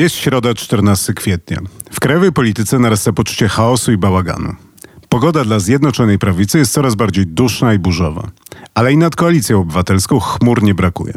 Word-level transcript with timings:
Jest 0.00 0.16
środa 0.16 0.54
14 0.54 1.14
kwietnia. 1.14 1.58
W 1.92 2.00
krajowej 2.00 2.32
polityce 2.32 2.78
narasta 2.78 3.12
poczucie 3.12 3.48
chaosu 3.48 3.92
i 3.92 3.96
bałaganu. 3.96 4.54
Pogoda 5.08 5.44
dla 5.44 5.58
Zjednoczonej 5.58 6.18
Prawicy 6.18 6.58
jest 6.58 6.72
coraz 6.72 6.94
bardziej 6.94 7.26
duszna 7.26 7.74
i 7.74 7.78
burzowa. 7.78 8.28
Ale 8.74 8.92
i 8.92 8.96
nad 8.96 9.16
koalicją 9.16 9.60
obywatelską 9.60 10.20
chmur 10.20 10.62
nie 10.62 10.74
brakuje. 10.74 11.12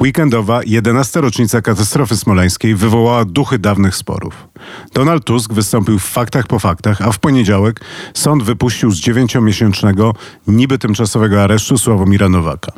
Weekendowa 0.00 0.60
11. 0.66 1.20
rocznica 1.20 1.62
katastrofy 1.62 2.16
smoleńskiej 2.16 2.74
wywołała 2.74 3.24
duchy 3.24 3.58
dawnych 3.58 3.96
sporów. 3.96 4.48
Donald 4.92 5.24
Tusk 5.24 5.52
wystąpił 5.52 5.98
w 5.98 6.04
faktach 6.04 6.46
po 6.46 6.58
faktach, 6.58 7.02
a 7.02 7.12
w 7.12 7.18
poniedziałek 7.18 7.80
sąd 8.14 8.42
wypuścił 8.42 8.90
z 8.90 8.96
dziewięciomiesięcznego, 9.00 10.14
niby 10.46 10.78
tymczasowego 10.78 11.42
aresztu 11.42 11.78
Sławomira 11.78 12.28
Nowaka. 12.28 12.72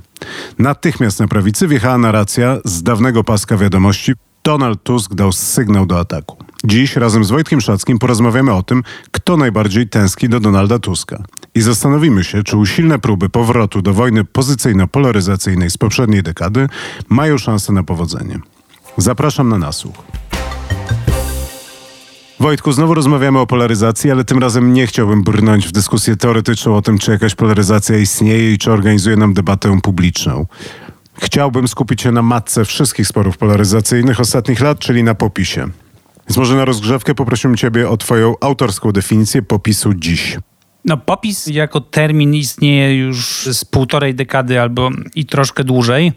Natychmiast 0.58 1.20
na 1.20 1.28
prawicy 1.28 1.68
wjechała 1.68 1.98
narracja 1.98 2.58
z 2.64 2.82
dawnego 2.82 3.24
paska 3.24 3.56
wiadomości 3.56 4.12
Donald 4.46 4.82
Tusk 4.82 5.14
dał 5.14 5.32
sygnał 5.32 5.86
do 5.86 6.00
ataku. 6.00 6.36
Dziś 6.64 6.96
razem 6.96 7.24
z 7.24 7.30
Wojtkiem 7.30 7.60
Szackim 7.60 7.98
porozmawiamy 7.98 8.52
o 8.52 8.62
tym, 8.62 8.82
kto 9.10 9.36
najbardziej 9.36 9.88
tęskni 9.88 10.28
do 10.28 10.40
Donalda 10.40 10.78
Tuska. 10.78 11.22
I 11.54 11.60
zastanowimy 11.60 12.24
się, 12.24 12.42
czy 12.42 12.56
usilne 12.56 12.98
próby 12.98 13.28
powrotu 13.28 13.82
do 13.82 13.92
wojny 13.92 14.24
pozycyjno-polaryzacyjnej 14.24 15.70
z 15.70 15.78
poprzedniej 15.78 16.22
dekady 16.22 16.68
mają 17.08 17.38
szansę 17.38 17.72
na 17.72 17.82
powodzenie. 17.82 18.38
Zapraszam 18.96 19.48
na 19.48 19.58
nasłuch. 19.58 19.96
Wojtku, 22.40 22.72
znowu 22.72 22.94
rozmawiamy 22.94 23.38
o 23.38 23.46
polaryzacji, 23.46 24.10
ale 24.10 24.24
tym 24.24 24.38
razem 24.38 24.72
nie 24.72 24.86
chciałbym 24.86 25.22
brnąć 25.22 25.68
w 25.68 25.72
dyskusję 25.72 26.16
teoretyczną 26.16 26.76
o 26.76 26.82
tym, 26.82 26.98
czy 26.98 27.10
jakaś 27.10 27.34
polaryzacja 27.34 27.98
istnieje 27.98 28.52
i 28.52 28.58
czy 28.58 28.72
organizuje 28.72 29.16
nam 29.16 29.34
debatę 29.34 29.80
publiczną. 29.82 30.46
Chciałbym 31.22 31.68
skupić 31.68 32.02
się 32.02 32.12
na 32.12 32.22
matce 32.22 32.64
wszystkich 32.64 33.06
sporów 33.06 33.38
polaryzacyjnych 33.38 34.20
ostatnich 34.20 34.60
lat, 34.60 34.78
czyli 34.78 35.02
na 35.02 35.14
popisie. 35.14 35.68
Więc 36.28 36.36
może 36.36 36.56
na 36.56 36.64
rozgrzewkę 36.64 37.14
poprosiłbym 37.14 37.56
Ciebie 37.56 37.88
o 37.88 37.96
Twoją 37.96 38.34
autorską 38.40 38.92
definicję 38.92 39.42
popisu 39.42 39.94
dziś. 39.94 40.38
No, 40.84 40.96
popis 40.96 41.46
jako 41.46 41.80
termin 41.80 42.34
istnieje 42.34 42.96
już 42.96 43.48
z 43.52 43.64
półtorej 43.64 44.14
dekady 44.14 44.60
albo 44.60 44.90
i 45.14 45.26
troszkę 45.26 45.64
dłużej. 45.64 46.12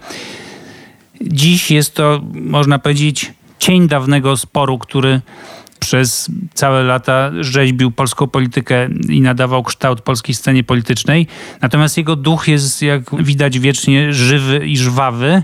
Dziś 1.22 1.72
jest 1.72 1.94
to, 1.94 2.22
można 2.34 2.80
powiedzieć, 2.80 3.34
cień 3.60 3.88
dawnego 3.88 4.38
sporu, 4.38 4.80
który 4.80 5.22
przez 5.80 6.32
całe 6.54 6.84
lata 6.84 7.32
rzeźbił 7.40 7.92
polską 7.92 8.28
politykę 8.28 8.90
i 9.10 9.22
nadawał 9.22 9.64
kształt 9.64 10.02
polskiej 10.02 10.36
scenie 10.36 10.64
politycznej. 10.64 11.28
Natomiast 11.62 11.98
jego 11.98 12.16
duch 12.16 12.48
jest, 12.48 12.82
jak 12.82 13.24
widać, 13.24 13.60
wiecznie 13.60 14.14
żywy 14.14 14.68
i 14.68 14.78
żwawy. 14.78 15.44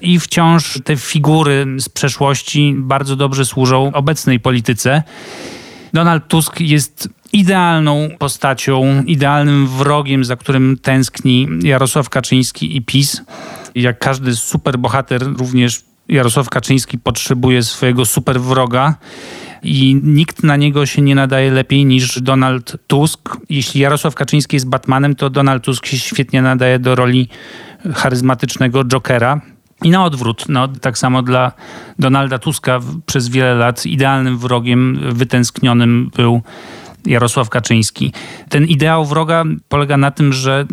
I 0.00 0.20
wciąż 0.20 0.80
te 0.84 0.96
figury 0.96 1.66
z 1.78 1.88
przeszłości 1.88 2.74
bardzo 2.76 3.16
dobrze 3.16 3.44
służą 3.44 3.92
obecnej 3.92 4.40
polityce. 4.40 5.02
Donald 5.92 6.28
Tusk 6.28 6.60
jest 6.60 7.08
idealną 7.32 8.08
postacią, 8.18 9.02
idealnym 9.02 9.66
wrogiem, 9.66 10.24
za 10.24 10.36
którym 10.36 10.78
tęskni 10.82 11.48
Jarosław 11.62 12.08
Kaczyński 12.08 12.76
i 12.76 12.82
PiS. 12.82 13.22
Jak 13.74 13.98
każdy 13.98 14.36
superbohater, 14.36 15.22
również 15.36 15.84
Jarosław 16.08 16.50
Kaczyński 16.50 16.98
potrzebuje 16.98 17.62
swojego 17.62 18.06
superwroga 18.06 18.94
i 19.62 20.00
nikt 20.02 20.42
na 20.42 20.56
niego 20.56 20.86
się 20.86 21.02
nie 21.02 21.14
nadaje 21.14 21.50
lepiej 21.50 21.84
niż 21.84 22.20
Donald 22.20 22.76
Tusk. 22.86 23.36
Jeśli 23.48 23.80
Jarosław 23.80 24.14
Kaczyński 24.14 24.56
jest 24.56 24.68
Batmanem, 24.68 25.14
to 25.14 25.30
Donald 25.30 25.64
Tusk 25.64 25.86
się 25.86 25.98
świetnie 25.98 26.42
nadaje 26.42 26.78
do 26.78 26.94
roli 26.94 27.28
charyzmatycznego 27.94 28.84
Jokera. 28.84 29.40
I 29.84 29.90
na 29.90 30.04
odwrót, 30.04 30.44
no, 30.48 30.68
tak 30.68 30.98
samo 30.98 31.22
dla 31.22 31.52
Donalda 31.98 32.38
Tuska 32.38 32.80
przez 33.06 33.28
wiele 33.28 33.54
lat 33.54 33.86
idealnym 33.86 34.38
wrogiem 34.38 35.00
wytęsknionym 35.12 36.10
był 36.16 36.42
Jarosław 37.06 37.48
Kaczyński. 37.48 38.12
Ten 38.48 38.64
ideał 38.64 39.06
wroga 39.06 39.44
polega 39.68 39.96
na 39.96 40.10
tym, 40.10 40.32
że 40.32 40.66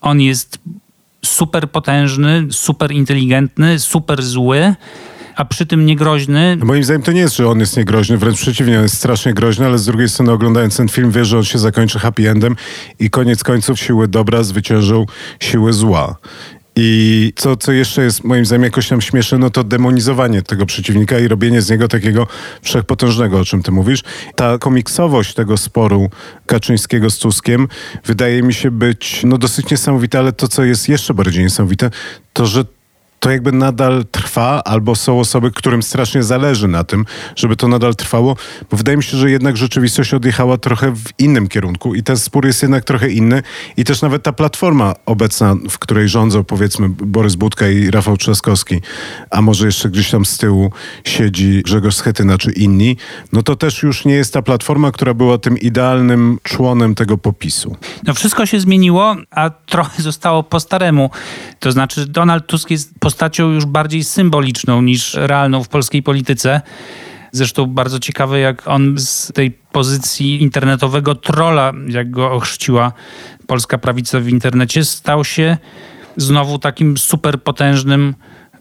on 0.00 0.20
jest 0.20 0.58
super 1.24 1.70
potężny, 1.70 2.46
super 2.50 2.92
inteligentny, 2.92 3.78
super 3.78 4.22
zły, 4.22 4.74
a 5.36 5.44
przy 5.44 5.66
tym 5.66 5.86
niegroźny. 5.86 6.58
Moim 6.62 6.84
zdaniem 6.84 7.02
to 7.02 7.12
nie 7.12 7.20
jest, 7.20 7.36
że 7.36 7.48
on 7.48 7.60
jest 7.60 7.76
niegroźny, 7.76 8.18
wręcz 8.18 8.40
przeciwnie, 8.40 8.76
on 8.76 8.82
jest 8.82 8.96
strasznie 8.96 9.34
groźny, 9.34 9.66
ale 9.66 9.78
z 9.78 9.84
drugiej 9.84 10.08
strony 10.08 10.32
oglądając 10.32 10.76
ten 10.76 10.88
film 10.88 11.10
wiesz, 11.10 11.28
że 11.28 11.38
on 11.38 11.44
się 11.44 11.58
zakończy 11.58 11.98
happy 11.98 12.30
endem 12.30 12.56
i 12.98 13.10
koniec 13.10 13.44
końców 13.44 13.80
siły 13.80 14.08
dobra 14.08 14.42
zwyciężą 14.42 15.06
siły 15.40 15.72
zła. 15.72 16.16
I 16.76 17.32
co, 17.36 17.56
co 17.56 17.72
jeszcze 17.72 18.02
jest 18.02 18.24
moim 18.24 18.46
zdaniem 18.46 18.62
jakoś 18.62 18.88
tam 18.88 19.00
śmieszne, 19.00 19.38
no 19.38 19.50
to 19.50 19.64
demonizowanie 19.64 20.42
tego 20.42 20.66
przeciwnika 20.66 21.18
i 21.18 21.28
robienie 21.28 21.62
z 21.62 21.70
niego 21.70 21.88
takiego 21.88 22.26
wszechpotężnego, 22.62 23.38
o 23.38 23.44
czym 23.44 23.62
ty 23.62 23.72
mówisz. 23.72 24.02
Ta 24.34 24.58
komiksowość 24.58 25.34
tego 25.34 25.56
sporu 25.56 26.10
Kaczyńskiego 26.46 27.10
z 27.10 27.18
Tuskiem 27.18 27.68
wydaje 28.04 28.42
mi 28.42 28.54
się 28.54 28.70
być 28.70 29.22
no 29.24 29.38
dosyć 29.38 29.70
niesamowita, 29.70 30.18
ale 30.18 30.32
to, 30.32 30.48
co 30.48 30.64
jest 30.64 30.88
jeszcze 30.88 31.14
bardziej 31.14 31.44
niesamowite, 31.44 31.90
to, 32.32 32.46
że 32.46 32.64
to 33.20 33.30
jakby 33.30 33.52
nadal 33.52 34.04
trwa, 34.10 34.62
albo 34.64 34.96
są 34.96 35.20
osoby, 35.20 35.50
którym 35.50 35.82
strasznie 35.82 36.22
zależy 36.22 36.68
na 36.68 36.84
tym, 36.84 37.04
żeby 37.36 37.56
to 37.56 37.68
nadal 37.68 37.94
trwało, 37.94 38.36
bo 38.70 38.76
wydaje 38.76 38.96
mi 38.96 39.02
się, 39.02 39.16
że 39.16 39.30
jednak 39.30 39.56
rzeczywistość 39.56 40.14
odjechała 40.14 40.58
trochę 40.58 40.96
w 40.96 41.04
innym 41.18 41.48
kierunku 41.48 41.94
i 41.94 42.02
ten 42.02 42.16
spór 42.16 42.46
jest 42.46 42.62
jednak 42.62 42.84
trochę 42.84 43.08
inny 43.08 43.42
i 43.76 43.84
też 43.84 44.02
nawet 44.02 44.22
ta 44.22 44.32
platforma 44.32 44.94
obecna, 45.06 45.54
w 45.70 45.78
której 45.78 46.08
rządzą 46.08 46.44
powiedzmy 46.44 46.88
Borys 46.88 47.34
Budka 47.34 47.68
i 47.68 47.90
Rafał 47.90 48.16
Trzaskowski, 48.16 48.80
a 49.30 49.42
może 49.42 49.66
jeszcze 49.66 49.90
gdzieś 49.90 50.10
tam 50.10 50.24
z 50.24 50.38
tyłu 50.38 50.72
siedzi 51.04 51.62
Grzegorz 51.62 51.96
Schetyna 51.96 52.38
czy 52.38 52.52
inni, 52.52 52.96
no 53.32 53.42
to 53.42 53.56
też 53.56 53.82
już 53.82 54.04
nie 54.04 54.14
jest 54.14 54.32
ta 54.32 54.42
platforma, 54.42 54.92
która 54.92 55.14
była 55.14 55.38
tym 55.38 55.58
idealnym 55.58 56.38
członem 56.42 56.94
tego 56.94 57.18
popisu. 57.18 57.76
No 58.06 58.14
wszystko 58.14 58.46
się 58.46 58.60
zmieniło, 58.60 59.16
a 59.30 59.50
trochę 59.50 60.02
zostało 60.10 60.42
po 60.42 60.60
staremu. 60.60 61.10
To 61.60 61.72
znaczy 61.72 62.06
Donald 62.06 62.46
Tusk 62.46 62.70
jest 62.70 63.00
postacią 63.10 63.50
już 63.50 63.66
bardziej 63.66 64.04
symboliczną 64.04 64.82
niż 64.82 65.14
realną 65.14 65.64
w 65.64 65.68
polskiej 65.68 66.02
polityce. 66.02 66.60
Zresztą 67.32 67.66
bardzo 67.66 67.98
ciekawe, 68.00 68.38
jak 68.38 68.68
on 68.68 68.94
z 68.98 69.32
tej 69.32 69.50
pozycji 69.50 70.42
internetowego 70.42 71.14
trola, 71.14 71.72
jak 71.88 72.10
go 72.10 72.32
ochrzciła 72.32 72.92
polska 73.46 73.78
prawica 73.78 74.20
w 74.20 74.28
internecie, 74.28 74.84
stał 74.84 75.24
się 75.24 75.56
znowu 76.16 76.58
takim 76.58 76.98
superpotężnym 76.98 78.14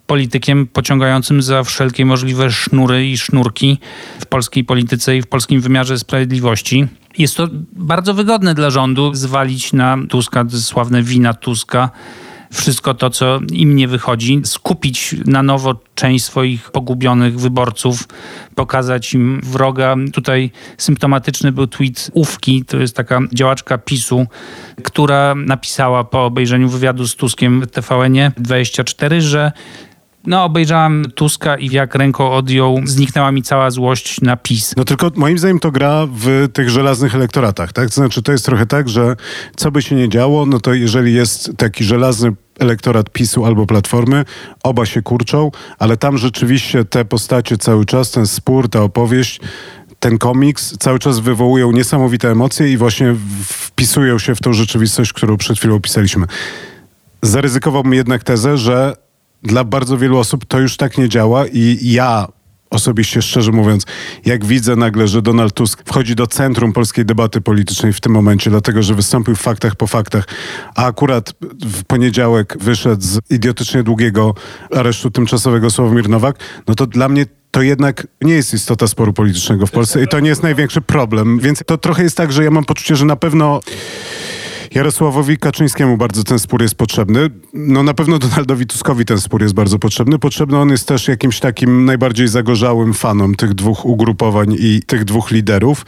politykiem 0.08 0.68
pociągającym 0.68 1.42
za 1.42 1.64
wszelkie 1.64 2.06
możliwe 2.06 2.52
sznury 2.52 3.08
i 3.08 3.18
sznurki 3.18 3.78
w 4.20 4.26
polskiej 4.26 4.64
polityce 4.64 5.18
i 5.18 5.22
w 5.22 5.28
polskim 5.28 5.62
wymiarze 5.62 6.00
sprawiedliwości. 6.00 6.88
Jest 7.18 7.38
to 7.38 7.48
bardzo 7.74 8.14
wygodne 8.14 8.56
dla 8.56 8.70
rządu 8.70 9.14
zwalić 9.14 9.74
na 9.74 9.98
Tuska, 10.10 10.46
sławne 10.50 11.04
wina 11.04 11.34
Tuska, 11.34 11.90
wszystko 12.52 12.94
to, 12.94 13.10
co 13.10 13.40
im 13.52 13.76
nie 13.76 13.88
wychodzi, 13.88 14.42
skupić 14.44 15.16
na 15.26 15.44
nowo 15.44 15.76
część 15.96 16.26
swoich 16.26 16.72
pogubionych 16.72 17.40
wyborców, 17.40 18.08
pokazać 18.56 19.14
im 19.14 19.42
wroga. 19.44 19.96
Tutaj 20.14 20.52
symptomatyczny 20.78 21.52
był 21.52 21.68
tweet 21.68 22.12
Ówki, 22.14 22.66
to 22.66 22.78
jest 22.78 22.96
taka 22.96 23.20
działaczka 23.34 23.78
PiSu, 23.78 24.26
która 24.84 25.36
napisała 25.36 26.04
po 26.04 26.26
obejrzeniu 26.26 26.70
wywiadu 26.70 27.08
z 27.08 27.16
Tuskiem 27.16 27.62
w 27.62 27.68
TVN 27.68 28.32
24, 28.38 29.22
że 29.22 29.52
no, 30.28 30.44
obejrzałam 30.44 31.06
Tuska 31.16 31.58
i 31.58 31.70
jak 31.70 31.96
ręką 31.96 32.32
odjął, 32.32 32.82
zniknęła 32.86 33.32
mi 33.32 33.44
cała 33.44 33.72
złość 33.72 34.22
na 34.22 34.38
PiS. 34.38 34.74
No 34.78 34.86
tylko 34.86 35.12
moim 35.16 35.38
zdaniem 35.38 35.60
to 35.60 35.72
gra 35.72 36.08
w 36.12 36.48
tych 36.54 36.70
żelaznych 36.70 37.16
elektoratach, 37.16 37.74
tak? 37.74 37.88
To 37.90 37.96
znaczy 37.96 38.22
to 38.22 38.32
jest 38.32 38.46
trochę 38.46 38.66
tak, 38.66 38.90
że 38.90 39.16
co 39.56 39.72
by 39.72 39.82
się 39.82 39.96
nie 39.96 40.10
działo, 40.10 40.46
no 40.46 40.60
to 40.60 40.74
jeżeli 40.74 41.14
jest 41.14 41.52
taki 41.58 41.84
żelazny 41.84 42.32
elektorat 42.60 43.10
PiSu 43.10 43.46
albo 43.46 43.66
Platformy, 43.66 44.26
oba 44.64 44.86
się 44.86 45.02
kurczą, 45.02 45.52
ale 45.80 45.98
tam 45.98 46.18
rzeczywiście 46.18 46.86
te 46.86 47.06
postacie 47.06 47.58
cały 47.58 47.86
czas, 47.86 48.12
ten 48.12 48.28
spór, 48.28 48.70
ta 48.70 48.82
opowieść, 48.82 49.40
ten 50.00 50.18
komiks 50.18 50.78
cały 50.78 51.00
czas 51.00 51.20
wywołują 51.20 51.72
niesamowite 51.72 52.32
emocje 52.32 52.72
i 52.72 52.78
właśnie 52.78 53.16
wpisują 53.44 54.20
się 54.20 54.36
w 54.36 54.42
tą 54.42 54.54
rzeczywistość, 54.54 55.14
którą 55.14 55.38
przed 55.38 55.58
chwilą 55.58 55.76
opisaliśmy. 55.76 56.26
Zaryzykowałbym 57.22 57.94
jednak 57.94 58.24
tezę, 58.24 58.58
że 58.58 58.96
dla 59.44 59.64
bardzo 59.64 59.98
wielu 59.98 60.18
osób 60.18 60.46
to 60.46 60.60
już 60.60 60.78
tak 60.78 60.98
nie 60.98 61.10
działa 61.10 61.48
i 61.48 61.78
ja 61.82 62.28
osobiście, 62.70 63.22
szczerze 63.22 63.52
mówiąc, 63.52 63.86
jak 64.26 64.46
widzę 64.46 64.76
nagle, 64.76 65.08
że 65.08 65.22
Donald 65.22 65.54
Tusk 65.54 65.84
wchodzi 65.86 66.16
do 66.16 66.28
centrum 66.28 66.74
polskiej 66.74 67.06
debaty 67.06 67.42
politycznej 67.42 67.94
w 67.94 68.02
tym 68.02 68.12
momencie, 68.12 68.50
dlatego 68.50 68.84
że 68.84 68.96
wystąpił 68.96 69.36
w 69.36 69.42
faktach 69.42 69.76
po 69.76 69.88
faktach, 69.88 70.28
a 70.76 70.86
akurat 70.86 71.34
w 71.66 71.84
poniedziałek 71.84 72.58
wyszedł 72.60 73.02
z 73.02 73.20
idiotycznie 73.30 73.84
długiego 73.84 74.34
aresztu 74.76 75.12
tymczasowego 75.12 75.70
Sławomir 75.72 76.10
Nowak, 76.10 76.40
no 76.68 76.76
to 76.76 76.88
dla 76.88 77.10
mnie 77.10 77.26
to 77.52 77.62
jednak 77.62 78.08
nie 78.22 78.34
jest 78.34 78.54
istota 78.54 78.88
sporu 78.88 79.14
politycznego 79.14 79.68
w 79.68 79.72
Polsce 79.72 80.04
i 80.04 80.08
to 80.08 80.20
nie 80.20 80.30
jest 80.30 80.44
największy 80.44 80.82
problem. 80.82 81.40
Więc 81.40 81.64
to 81.66 81.78
trochę 81.78 82.04
jest 82.04 82.18
tak, 82.18 82.32
że 82.32 82.44
ja 82.44 82.52
mam 82.52 82.66
poczucie, 82.66 82.96
że 82.96 83.06
na 83.06 83.16
pewno 83.16 83.60
Jarosławowi 84.76 85.38
Kaczyńskiemu 85.38 85.98
bardzo 85.98 86.24
ten 86.24 86.40
spór 86.40 86.62
jest 86.62 86.76
potrzebny. 86.76 87.30
No 87.54 87.84
na 87.84 87.94
pewno 87.94 88.20
Donaldowi 88.20 88.66
Tuskowi 88.66 89.06
ten 89.06 89.20
spór 89.20 89.42
jest 89.42 89.54
bardzo 89.54 89.80
potrzebny. 89.80 90.20
Potrzebny 90.20 90.58
on 90.58 90.70
jest 90.70 90.88
też 90.88 91.08
jakimś 91.08 91.40
takim 91.40 91.86
najbardziej 91.86 92.28
zagorzałym 92.28 92.94
fanom 92.94 93.36
tych 93.36 93.54
dwóch 93.54 93.86
ugrupowań 93.86 94.56
i 94.60 94.82
tych 94.88 95.06
dwóch 95.06 95.32
liderów. 95.32 95.86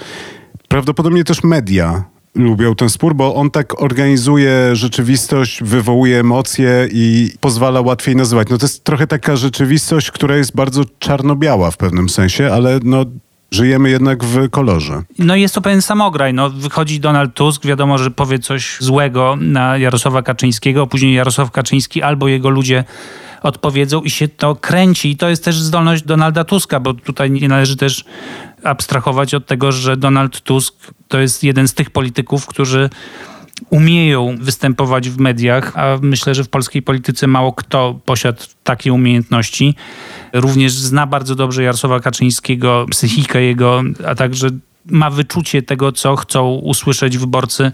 Prawdopodobnie 0.68 1.24
też 1.24 1.44
media 1.44 2.04
lubią 2.36 2.76
ten 2.76 2.90
spór, 2.90 3.16
bo 3.16 3.36
on 3.36 3.52
tak 3.52 3.82
organizuje 3.82 4.76
rzeczywistość, 4.76 5.64
wywołuje 5.64 6.20
emocje 6.20 6.88
i 6.92 7.32
pozwala 7.40 7.82
łatwiej 7.82 8.16
nazywać. 8.16 8.48
No 8.50 8.58
to 8.58 8.66
jest 8.66 8.84
trochę 8.84 9.08
taka 9.08 9.36
rzeczywistość, 9.36 10.12
która 10.12 10.38
jest 10.38 10.56
bardzo 10.56 10.84
czarno-biała 11.00 11.72
w 11.72 11.78
pewnym 11.78 12.10
sensie, 12.10 12.50
ale 12.54 12.80
no 12.84 13.06
żyjemy 13.54 13.90
jednak 13.90 14.24
w 14.24 14.50
kolorze. 14.50 15.04
No 15.20 15.36
jest 15.36 15.56
to 15.56 15.62
pewien 15.62 15.82
samograj. 15.82 16.34
No, 16.34 16.50
wychodzi 16.50 17.00
Donald 17.00 17.34
Tusk, 17.34 17.66
wiadomo, 17.66 17.98
że 17.98 18.12
powie 18.12 18.40
coś 18.40 18.78
złego 18.80 19.38
na 19.42 19.78
Jarosława 19.78 20.22
Kaczyńskiego, 20.22 20.88
później 20.88 21.14
Jarosław 21.14 21.52
Kaczyński 21.52 22.02
albo 22.02 22.28
jego 22.28 22.50
ludzie 22.50 22.84
odpowiedzą 23.44 24.02
i 24.02 24.10
się 24.10 24.28
to 24.28 24.56
kręci. 24.56 25.10
I 25.10 25.18
to 25.18 25.30
jest 25.30 25.44
też 25.44 25.60
zdolność 25.60 26.04
Donalda 26.04 26.44
Tuska, 26.44 26.80
bo 26.80 26.94
tutaj 26.94 27.32
nie 27.32 27.48
należy 27.48 27.78
też 27.78 28.06
abstrahować 28.64 29.34
od 29.34 29.46
tego, 29.46 29.72
że 29.72 29.98
Donald 29.98 30.42
Tusk 30.42 30.76
to 31.08 31.20
jest 31.20 31.44
jeden 31.44 31.68
z 31.68 31.74
tych 31.74 31.90
polityków, 31.90 32.48
którzy 32.48 32.90
umieją 33.70 34.36
występować 34.40 35.10
w 35.10 35.20
mediach, 35.20 35.72
a 35.76 35.98
myślę, 36.02 36.36
że 36.36 36.44
w 36.44 36.50
polskiej 36.50 36.82
polityce 36.82 37.28
mało 37.28 37.54
kto 37.54 38.00
posiadł 38.06 38.42
takie 38.64 38.94
umiejętności. 38.94 39.76
Również 40.34 40.74
zna 40.74 41.08
bardzo 41.08 41.36
dobrze 41.36 41.64
Jarosława 41.64 42.00
Kaczyńskiego, 42.00 42.86
psychikę 42.90 43.42
jego, 43.42 43.84
a 44.08 44.16
także 44.16 44.50
ma 44.86 45.10
wyczucie 45.10 45.62
tego, 45.62 45.92
co 45.92 46.16
chcą 46.16 46.54
usłyszeć 46.54 47.18
wyborcy 47.18 47.72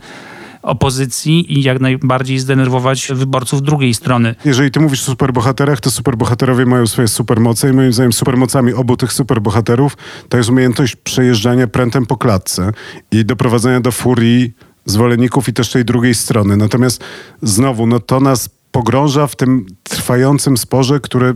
opozycji 0.62 1.54
i 1.54 1.64
jak 1.64 1.82
najbardziej 1.82 2.40
zdenerwować 2.40 3.08
wyborców 3.14 3.62
drugiej 3.62 3.94
strony. 3.94 4.36
Jeżeli 4.46 4.72
ty 4.72 4.80
mówisz 4.80 5.02
o 5.02 5.06
superbohaterach, 5.06 5.80
to 5.80 5.92
superbohaterowie 5.92 6.66
mają 6.66 6.88
swoje 6.88 7.08
supermoce 7.08 7.70
i 7.70 7.74
moim 7.74 7.94
zdaniem 7.94 8.14
supermocami 8.14 8.74
obu 8.74 8.98
tych 8.98 9.14
superbohaterów 9.14 9.98
to 10.30 10.38
jest 10.38 10.50
umiejętność 10.50 10.96
przejeżdżania 10.96 11.68
prętem 11.68 12.06
po 12.06 12.18
klatce 12.18 12.72
i 13.12 13.26
doprowadzenia 13.26 13.80
do 13.80 13.92
furii 13.92 14.54
zwolenników 14.88 15.50
i 15.50 15.54
też 15.54 15.72
tej 15.72 15.86
drugiej 15.86 16.16
strony. 16.16 16.58
Natomiast 16.58 17.04
znowu, 17.42 17.88
no 17.88 18.00
to 18.00 18.20
nas 18.20 18.50
pogrąża 18.72 19.28
w 19.28 19.36
tym 19.36 19.66
trwającym 19.84 20.58
sporze, 20.58 21.00
który 21.00 21.36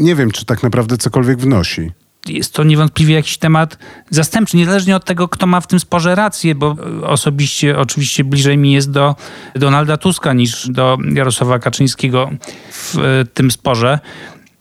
nie 0.00 0.14
wiem, 0.14 0.30
czy 0.30 0.44
tak 0.44 0.62
naprawdę 0.62 0.96
cokolwiek 0.96 1.38
wnosi 1.38 1.90
jest 2.28 2.52
to 2.52 2.64
niewątpliwie 2.64 3.14
jakiś 3.14 3.38
temat 3.38 3.78
zastępczy, 4.10 4.56
niezależnie 4.56 4.96
od 4.96 5.04
tego, 5.04 5.28
kto 5.28 5.46
ma 5.46 5.60
w 5.60 5.66
tym 5.66 5.80
sporze 5.80 6.14
rację, 6.14 6.54
bo 6.54 6.76
osobiście 7.02 7.78
oczywiście 7.78 8.24
bliżej 8.24 8.58
mi 8.58 8.72
jest 8.72 8.90
do 8.90 9.16
Donalda 9.54 9.96
Tuska 9.96 10.32
niż 10.32 10.68
do 10.68 10.98
Jarosława 11.14 11.58
Kaczyńskiego 11.58 12.30
w 12.70 12.98
e, 12.98 13.24
tym 13.24 13.50
sporze. 13.50 13.98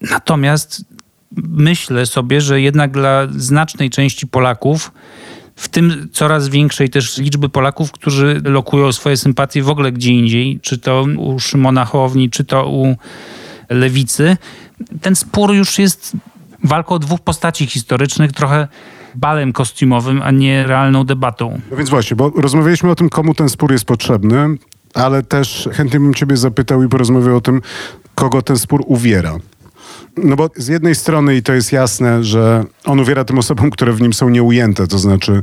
Natomiast 0.01 0.85
myślę 1.47 2.05
sobie, 2.05 2.41
że 2.41 2.61
jednak 2.61 2.91
dla 2.91 3.27
znacznej 3.37 3.89
części 3.89 4.27
Polaków 4.27 4.91
w 5.55 5.69
tym 5.69 6.09
coraz 6.11 6.49
większej 6.49 6.89
też 6.89 7.17
liczby 7.17 7.49
Polaków, 7.49 7.91
którzy 7.91 8.41
lokują 8.43 8.91
swoje 8.91 9.17
sympatie 9.17 9.63
w 9.63 9.69
ogóle 9.69 9.91
gdzie 9.91 10.11
indziej, 10.11 10.59
czy 10.61 10.77
to 10.77 11.05
u 11.17 11.39
Szymona 11.39 11.85
Hołowni, 11.85 12.29
czy 12.29 12.43
to 12.43 12.69
u 12.69 12.95
Lewicy. 13.69 14.37
Ten 15.01 15.15
spór 15.15 15.53
już 15.53 15.79
jest 15.79 16.13
walką 16.63 16.99
dwóch 16.99 17.21
postaci 17.21 17.65
historycznych, 17.65 18.31
trochę 18.31 18.67
balem 19.15 19.53
kostiumowym, 19.53 20.21
a 20.21 20.31
nie 20.31 20.67
realną 20.67 21.03
debatą. 21.03 21.61
No 21.71 21.77
więc 21.77 21.89
właśnie, 21.89 22.15
bo 22.15 22.29
rozmawialiśmy 22.29 22.91
o 22.91 22.95
tym, 22.95 23.09
komu 23.09 23.33
ten 23.33 23.49
spór 23.49 23.71
jest 23.71 23.85
potrzebny, 23.85 24.57
ale 24.93 25.23
też 25.23 25.69
chętnie 25.73 25.99
bym 25.99 26.13
ciebie 26.13 26.37
zapytał 26.37 26.83
i 26.83 26.89
porozmawiał 26.89 27.37
o 27.37 27.41
tym, 27.41 27.61
kogo 28.15 28.41
ten 28.41 28.57
spór 28.57 28.83
uwiera. 28.87 29.37
No 30.17 30.35
bo 30.35 30.49
z 30.55 30.67
jednej 30.67 30.95
strony, 30.95 31.35
i 31.35 31.43
to 31.43 31.53
jest 31.53 31.71
jasne, 31.71 32.23
że 32.23 32.63
on 32.85 32.99
uwiera 32.99 33.25
tym 33.25 33.39
osobom, 33.39 33.69
które 33.69 33.93
w 33.93 34.01
nim 34.01 34.13
są 34.13 34.29
nieujęte, 34.29 34.87
to 34.87 34.99
znaczy 34.99 35.41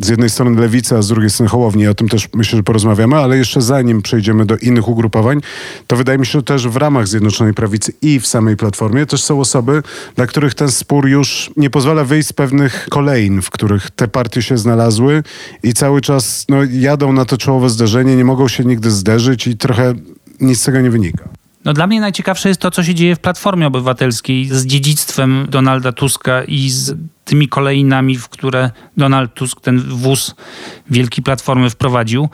z 0.00 0.08
jednej 0.08 0.30
strony 0.30 0.60
lewica, 0.60 0.96
a 0.96 1.02
z 1.02 1.08
drugiej 1.08 1.30
strony 1.30 1.50
Hołowni. 1.50 1.86
O 1.86 1.94
tym 1.94 2.08
też 2.08 2.28
myślę, 2.34 2.56
że 2.56 2.62
porozmawiamy, 2.62 3.16
ale 3.16 3.36
jeszcze 3.36 3.62
zanim 3.62 4.02
przejdziemy 4.02 4.46
do 4.46 4.56
innych 4.56 4.88
ugrupowań, 4.88 5.40
to 5.86 5.96
wydaje 5.96 6.18
mi 6.18 6.26
się, 6.26 6.32
że 6.32 6.42
też 6.42 6.68
w 6.68 6.76
ramach 6.76 7.08
Zjednoczonej 7.08 7.54
Prawicy 7.54 7.92
i 8.02 8.20
w 8.20 8.26
samej 8.26 8.56
Platformie 8.56 9.06
też 9.06 9.22
są 9.22 9.40
osoby, 9.40 9.82
dla 10.16 10.26
których 10.26 10.54
ten 10.54 10.70
spór 10.70 11.08
już 11.08 11.50
nie 11.56 11.70
pozwala 11.70 12.04
wyjść 12.04 12.28
z 12.28 12.32
pewnych 12.32 12.86
kolejn, 12.90 13.42
w 13.42 13.50
których 13.50 13.90
te 13.90 14.08
partie 14.08 14.42
się 14.42 14.58
znalazły 14.58 15.22
i 15.62 15.72
cały 15.72 16.00
czas 16.00 16.44
no, 16.48 16.56
jadą 16.70 17.12
na 17.12 17.24
to 17.24 17.38
czołowe 17.38 17.70
zderzenie, 17.70 18.16
nie 18.16 18.24
mogą 18.24 18.48
się 18.48 18.64
nigdy 18.64 18.90
zderzyć 18.90 19.46
i 19.46 19.56
trochę 19.56 19.94
nic 20.40 20.60
z 20.60 20.64
tego 20.64 20.80
nie 20.80 20.90
wynika. 20.90 21.39
No 21.64 21.72
dla 21.72 21.86
mnie 21.86 22.00
najciekawsze 22.00 22.48
jest 22.48 22.60
to, 22.60 22.70
co 22.70 22.84
się 22.84 22.94
dzieje 22.94 23.16
w 23.16 23.18
Platformie 23.18 23.66
Obywatelskiej 23.66 24.46
z 24.46 24.66
dziedzictwem 24.66 25.46
Donalda 25.48 25.92
Tuska 25.92 26.44
i 26.44 26.70
z 26.70 26.96
tymi 27.24 27.48
kolejnami, 27.48 28.16
w 28.16 28.28
które 28.28 28.70
Donald 28.96 29.34
Tusk 29.34 29.60
ten 29.60 29.80
wóz 29.80 30.34
wielkiej 30.90 31.24
Platformy 31.24 31.70
wprowadził. 31.70 32.28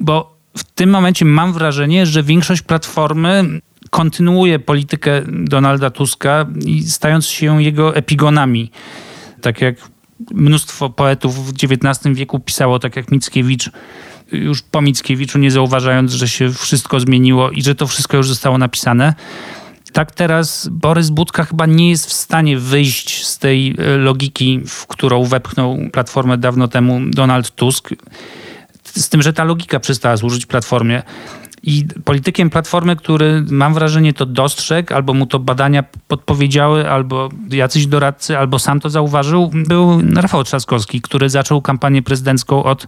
Bo 0.00 0.36
w 0.56 0.64
tym 0.64 0.90
momencie 0.90 1.24
mam 1.24 1.52
wrażenie, 1.52 2.06
że 2.06 2.22
większość 2.22 2.62
Platformy 2.62 3.60
kontynuuje 3.90 4.58
politykę 4.58 5.22
Donalda 5.26 5.90
Tuska 5.90 6.46
i 6.66 6.82
stając 6.82 7.26
się 7.26 7.62
jego 7.62 7.96
epigonami. 7.96 8.70
Tak 9.40 9.60
jak 9.60 9.76
mnóstwo 10.30 10.90
poetów 10.90 11.46
w 11.46 11.50
XIX 11.50 12.16
wieku 12.16 12.40
pisało, 12.40 12.78
tak 12.78 12.96
jak 12.96 13.10
Mickiewicz, 13.10 13.70
już 14.32 14.62
po 14.62 14.82
Mickiewiczu, 14.82 15.38
nie 15.38 15.50
zauważając, 15.50 16.12
że 16.12 16.28
się 16.28 16.52
wszystko 16.52 17.00
zmieniło 17.00 17.50
i 17.50 17.62
że 17.62 17.74
to 17.74 17.86
wszystko 17.86 18.16
już 18.16 18.28
zostało 18.28 18.58
napisane. 18.58 19.14
Tak 19.92 20.12
teraz 20.12 20.68
Borys 20.68 21.10
Budka 21.10 21.44
chyba 21.44 21.66
nie 21.66 21.90
jest 21.90 22.06
w 22.06 22.12
stanie 22.12 22.58
wyjść 22.58 23.26
z 23.26 23.38
tej 23.38 23.74
e, 23.78 23.96
logiki, 23.96 24.60
w 24.66 24.86
którą 24.86 25.24
wepchnął 25.24 25.78
Platformę 25.92 26.38
dawno 26.38 26.68
temu 26.68 27.00
Donald 27.10 27.50
Tusk. 27.50 27.90
Z 28.84 29.08
tym, 29.08 29.22
że 29.22 29.32
ta 29.32 29.44
logika 29.44 29.80
przestała 29.80 30.16
służyć 30.16 30.46
Platformie. 30.46 31.02
I 31.62 31.84
politykiem 32.04 32.50
Platformy, 32.50 32.96
który 32.96 33.44
mam 33.50 33.74
wrażenie 33.74 34.12
to 34.12 34.26
dostrzegł, 34.26 34.94
albo 34.94 35.14
mu 35.14 35.26
to 35.26 35.38
badania 35.38 35.84
podpowiedziały, 36.08 36.90
albo 36.90 37.28
jacyś 37.50 37.86
doradcy, 37.86 38.38
albo 38.38 38.58
sam 38.58 38.80
to 38.80 38.90
zauważył, 38.90 39.50
był 39.54 40.02
Rafał 40.14 40.44
Trzaskowski, 40.44 41.00
który 41.00 41.30
zaczął 41.30 41.62
kampanię 41.62 42.02
prezydencką 42.02 42.64
od 42.64 42.86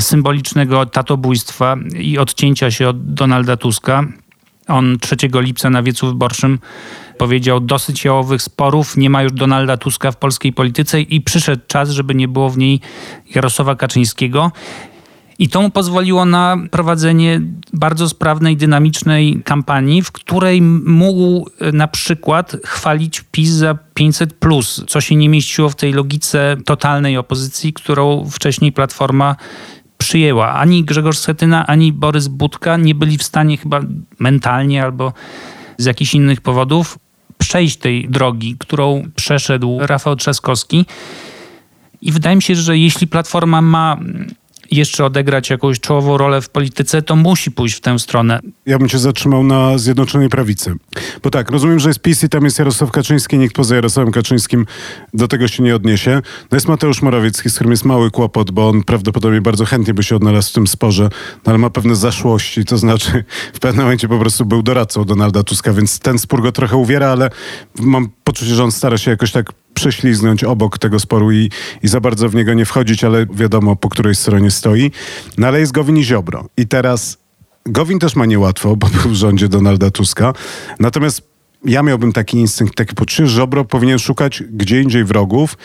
symbolicznego 0.00 0.86
tatobójstwa 0.86 1.76
i 2.00 2.18
odcięcia 2.18 2.70
się 2.70 2.88
od 2.88 3.14
Donalda 3.14 3.56
Tuska. 3.56 4.04
On 4.68 4.98
3 5.00 5.16
lipca 5.34 5.70
na 5.70 5.82
wiecu 5.82 6.06
wyborczym 6.06 6.58
powiedział 7.18 7.60
dosyć 7.60 8.04
jałowych 8.04 8.42
sporów, 8.42 8.96
nie 8.96 9.10
ma 9.10 9.22
już 9.22 9.32
Donalda 9.32 9.76
Tuska 9.76 10.12
w 10.12 10.16
polskiej 10.16 10.52
polityce 10.52 11.00
i 11.00 11.20
przyszedł 11.20 11.62
czas, 11.66 11.90
żeby 11.90 12.14
nie 12.14 12.28
było 12.28 12.50
w 12.50 12.58
niej 12.58 12.80
Jarosława 13.34 13.74
Kaczyńskiego. 13.74 14.52
I 15.38 15.48
to 15.48 15.62
mu 15.62 15.70
pozwoliło 15.70 16.24
na 16.24 16.56
prowadzenie 16.70 17.40
bardzo 17.72 18.08
sprawnej, 18.08 18.56
dynamicznej 18.56 19.42
kampanii, 19.44 20.02
w 20.02 20.12
której 20.12 20.62
mógł 20.86 21.50
e, 21.60 21.72
na 21.72 21.88
przykład 21.88 22.56
chwalić 22.64 23.24
PiS 23.32 23.50
za 23.50 23.78
500, 23.94 24.34
co 24.86 25.00
się 25.00 25.16
nie 25.16 25.28
mieściło 25.28 25.68
w 25.68 25.74
tej 25.74 25.92
logice 25.92 26.56
totalnej 26.64 27.16
opozycji, 27.16 27.72
którą 27.72 28.30
wcześniej 28.30 28.72
Platforma 28.72 29.36
przyjęła. 29.98 30.52
Ani 30.52 30.84
Grzegorz 30.84 31.18
Schetyna, 31.18 31.66
ani 31.66 31.92
Borys 31.92 32.28
Budka 32.28 32.76
nie 32.76 32.94
byli 32.94 33.18
w 33.18 33.22
stanie 33.22 33.56
chyba 33.56 33.80
mentalnie 34.18 34.82
albo 34.82 35.12
z 35.78 35.84
jakichś 35.84 36.14
innych 36.14 36.40
powodów 36.40 36.98
przejść 37.38 37.76
tej 37.76 38.08
drogi, 38.08 38.56
którą 38.58 39.02
przeszedł 39.16 39.78
Rafał 39.80 40.16
Trzaskowski. 40.16 40.86
I 42.02 42.12
wydaje 42.12 42.36
mi 42.36 42.42
się, 42.42 42.54
że 42.54 42.78
jeśli 42.78 43.06
Platforma 43.06 43.62
ma 43.62 43.96
jeszcze 44.74 45.04
odegrać 45.04 45.50
jakąś 45.50 45.80
czołową 45.80 46.16
rolę 46.16 46.40
w 46.40 46.48
polityce, 46.48 47.02
to 47.02 47.16
musi 47.16 47.50
pójść 47.50 47.76
w 47.76 47.80
tę 47.80 47.98
stronę. 47.98 48.40
Ja 48.66 48.78
bym 48.78 48.88
się 48.88 48.98
zatrzymał 48.98 49.44
na 49.44 49.78
Zjednoczonej 49.78 50.28
Prawicy. 50.28 50.74
Bo 51.22 51.30
tak, 51.30 51.50
rozumiem, 51.50 51.80
że 51.80 51.88
jest 51.88 52.00
PiS 52.00 52.24
i 52.24 52.28
tam 52.28 52.44
jest 52.44 52.58
Jarosław 52.58 52.90
Kaczyński, 52.90 53.38
nikt 53.38 53.56
poza 53.56 53.74
Jarosławem 53.74 54.12
Kaczyńskim 54.12 54.66
do 55.14 55.28
tego 55.28 55.48
się 55.48 55.62
nie 55.62 55.76
odniesie. 55.76 56.22
No 56.50 56.56
jest 56.56 56.68
Mateusz 56.68 57.02
Morawiecki, 57.02 57.50
z 57.50 57.54
którym 57.54 57.70
jest 57.70 57.84
mały 57.84 58.10
kłopot, 58.10 58.50
bo 58.50 58.68
on 58.68 58.82
prawdopodobnie 58.82 59.40
bardzo 59.40 59.64
chętnie 59.64 59.94
by 59.94 60.02
się 60.02 60.16
odnalazł 60.16 60.50
w 60.50 60.52
tym 60.52 60.66
sporze, 60.66 61.02
no 61.46 61.50
ale 61.52 61.58
ma 61.58 61.70
pewne 61.70 61.96
zaszłości, 61.96 62.64
to 62.64 62.78
znaczy 62.78 63.24
w 63.54 63.58
pewnym 63.58 63.84
momencie 63.84 64.08
po 64.08 64.18
prostu 64.18 64.44
był 64.44 64.62
doradcą 64.62 65.04
Donalda 65.04 65.42
Tuska, 65.42 65.72
więc 65.72 65.98
ten 65.98 66.18
spór 66.18 66.42
go 66.42 66.52
trochę 66.52 66.76
uwiera, 66.76 67.08
ale 67.08 67.30
mam 67.80 68.08
poczucie, 68.24 68.54
że 68.54 68.64
on 68.64 68.72
stara 68.72 68.98
się 68.98 69.10
jakoś 69.10 69.32
tak 69.32 69.52
prześliznąć 69.74 70.44
obok 70.44 70.78
tego 70.78 71.00
sporu 71.00 71.32
i, 71.32 71.50
i 71.82 71.88
za 71.88 72.00
bardzo 72.00 72.28
w 72.28 72.34
niego 72.34 72.54
nie 72.54 72.64
wchodzić, 72.64 73.04
ale 73.04 73.26
wiadomo 73.26 73.76
po 73.76 73.88
której 73.88 74.14
stronie 74.14 74.50
stoi. 74.50 74.90
No 75.38 75.46
ale 75.46 75.60
jest 75.60 75.72
Gowin 75.72 75.96
i 75.96 76.04
Ziobro. 76.04 76.48
I 76.56 76.66
teraz 76.66 77.18
Gowin 77.66 77.98
też 77.98 78.16
ma 78.16 78.26
niełatwo, 78.26 78.76
bo 78.76 78.86
był 78.86 79.10
w 79.10 79.14
rządzie 79.14 79.48
Donalda 79.48 79.90
Tuska. 79.90 80.32
Natomiast 80.80 81.22
ja 81.64 81.82
miałbym 81.82 82.12
taki 82.12 82.38
instynkt, 82.38 82.74
taki 82.74 82.94
poczucie, 82.94 83.26
że 83.26 83.36
Ziobro 83.36 83.64
powinien 83.64 83.98
szukać 83.98 84.42
gdzie 84.50 84.82
indziej 84.82 85.04
wrogów 85.04 85.58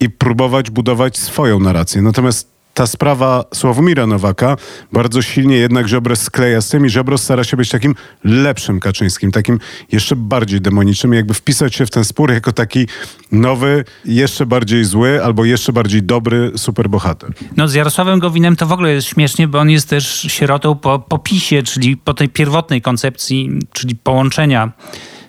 i 0.00 0.10
próbować 0.10 0.70
budować 0.70 1.18
swoją 1.18 1.60
narrację. 1.60 2.02
Natomiast 2.02 2.53
ta 2.74 2.86
sprawa 2.86 3.44
Sławomira 3.54 4.06
Nowaka 4.06 4.56
bardzo 4.92 5.22
silnie 5.22 5.56
jednak 5.56 5.88
Ziobro 5.88 6.16
skleja 6.16 6.60
z 6.60 6.68
tym 6.68 6.86
i 6.86 6.90
Ziobro 6.90 7.18
stara 7.18 7.44
się 7.44 7.56
być 7.56 7.68
takim 7.68 7.94
lepszym 8.24 8.80
Kaczyńskim, 8.80 9.32
takim 9.32 9.58
jeszcze 9.92 10.16
bardziej 10.16 10.60
demonicznym, 10.60 11.12
jakby 11.12 11.34
wpisać 11.34 11.74
się 11.74 11.86
w 11.86 11.90
ten 11.90 12.04
spór 12.04 12.32
jako 12.32 12.52
taki 12.52 12.86
nowy, 13.32 13.84
jeszcze 14.04 14.46
bardziej 14.46 14.84
zły 14.84 15.24
albo 15.24 15.44
jeszcze 15.44 15.72
bardziej 15.72 16.02
dobry 16.02 16.52
superbohater. 16.56 17.30
No 17.56 17.68
z 17.68 17.74
Jarosławem 17.74 18.18
Gowinem 18.18 18.56
to 18.56 18.66
w 18.66 18.72
ogóle 18.72 18.92
jest 18.92 19.08
śmiesznie, 19.08 19.48
bo 19.48 19.58
on 19.58 19.70
jest 19.70 19.88
też 19.88 20.26
sierotą 20.28 20.74
po, 20.74 20.98
po 20.98 21.18
PiSie, 21.18 21.62
czyli 21.62 21.96
po 21.96 22.14
tej 22.14 22.28
pierwotnej 22.28 22.82
koncepcji, 22.82 23.50
czyli 23.72 23.96
połączenia 23.96 24.72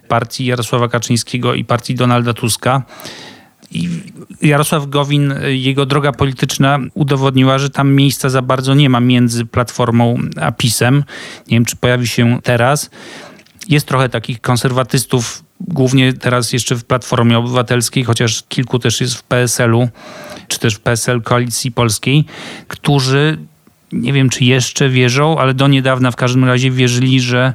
partii 0.08 0.46
Jarosława 0.46 0.88
Kaczyńskiego 0.88 1.54
i 1.54 1.66
partii 1.66 1.96
Donalda 1.96 2.34
Tuska. 2.34 2.84
I 3.76 3.90
Jarosław 4.42 4.90
Gowin, 4.90 5.34
jego 5.48 5.86
droga 5.86 6.12
polityczna 6.12 6.80
udowodniła, 6.94 7.58
że 7.58 7.70
tam 7.70 7.94
miejsca 7.94 8.30
za 8.30 8.42
bardzo 8.42 8.74
nie 8.74 8.90
ma 8.90 9.00
między 9.00 9.46
Platformą 9.46 10.18
a 10.42 10.52
PiSem. 10.52 11.04
Nie 11.48 11.58
wiem, 11.58 11.66
czy 11.66 11.76
pojawi 11.76 12.08
się 12.08 12.40
teraz. 12.44 12.90
Jest 13.70 13.88
trochę 13.88 14.10
takich 14.10 14.42
konserwatystów, 14.42 15.44
głównie 15.62 16.14
teraz 16.14 16.54
jeszcze 16.54 16.76
w 16.76 16.86
Platformie 16.86 17.38
Obywatelskiej, 17.38 18.04
chociaż 18.04 18.44
kilku 18.50 18.80
też 18.80 19.02
jest 19.02 19.16
w 19.16 19.24
PSL-u, 19.24 19.90
czy 20.48 20.60
też 20.60 20.76
w 20.76 20.80
PSL 20.80 21.22
Koalicji 21.22 21.72
Polskiej, 21.72 22.26
którzy 22.68 23.38
nie 23.92 24.14
wiem 24.14 24.30
czy 24.30 24.46
jeszcze 24.46 24.90
wierzą, 24.90 25.38
ale 25.38 25.54
do 25.54 25.68
niedawna 25.68 26.12
w 26.12 26.16
każdym 26.16 26.46
razie 26.46 26.72
wierzyli, 26.72 27.22
że 27.22 27.54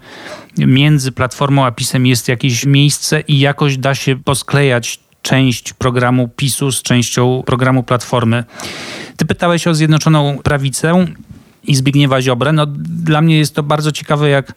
między 0.58 1.12
Platformą 1.12 1.66
a 1.66 1.70
PiSem 1.70 2.06
jest 2.06 2.28
jakieś 2.28 2.66
miejsce 2.66 3.20
i 3.20 3.38
jakoś 3.38 3.76
da 3.76 3.94
się 3.94 4.16
posklejać 4.16 5.00
część 5.22 5.72
programu 5.72 6.28
PiSu 6.28 6.72
z 6.72 6.82
częścią 6.82 7.42
programu 7.46 7.82
Platformy. 7.82 8.44
Ty 9.16 9.26
pytałeś 9.26 9.66
o 9.66 9.74
Zjednoczoną 9.74 10.38
Prawicę 10.38 11.06
i 11.64 11.74
Zbigniewa 11.74 12.22
Ziobrę. 12.22 12.52
No, 12.52 12.66
dla 12.78 13.20
mnie 13.20 13.38
jest 13.38 13.54
to 13.54 13.62
bardzo 13.62 13.92
ciekawe, 13.92 14.28
jak 14.28 14.52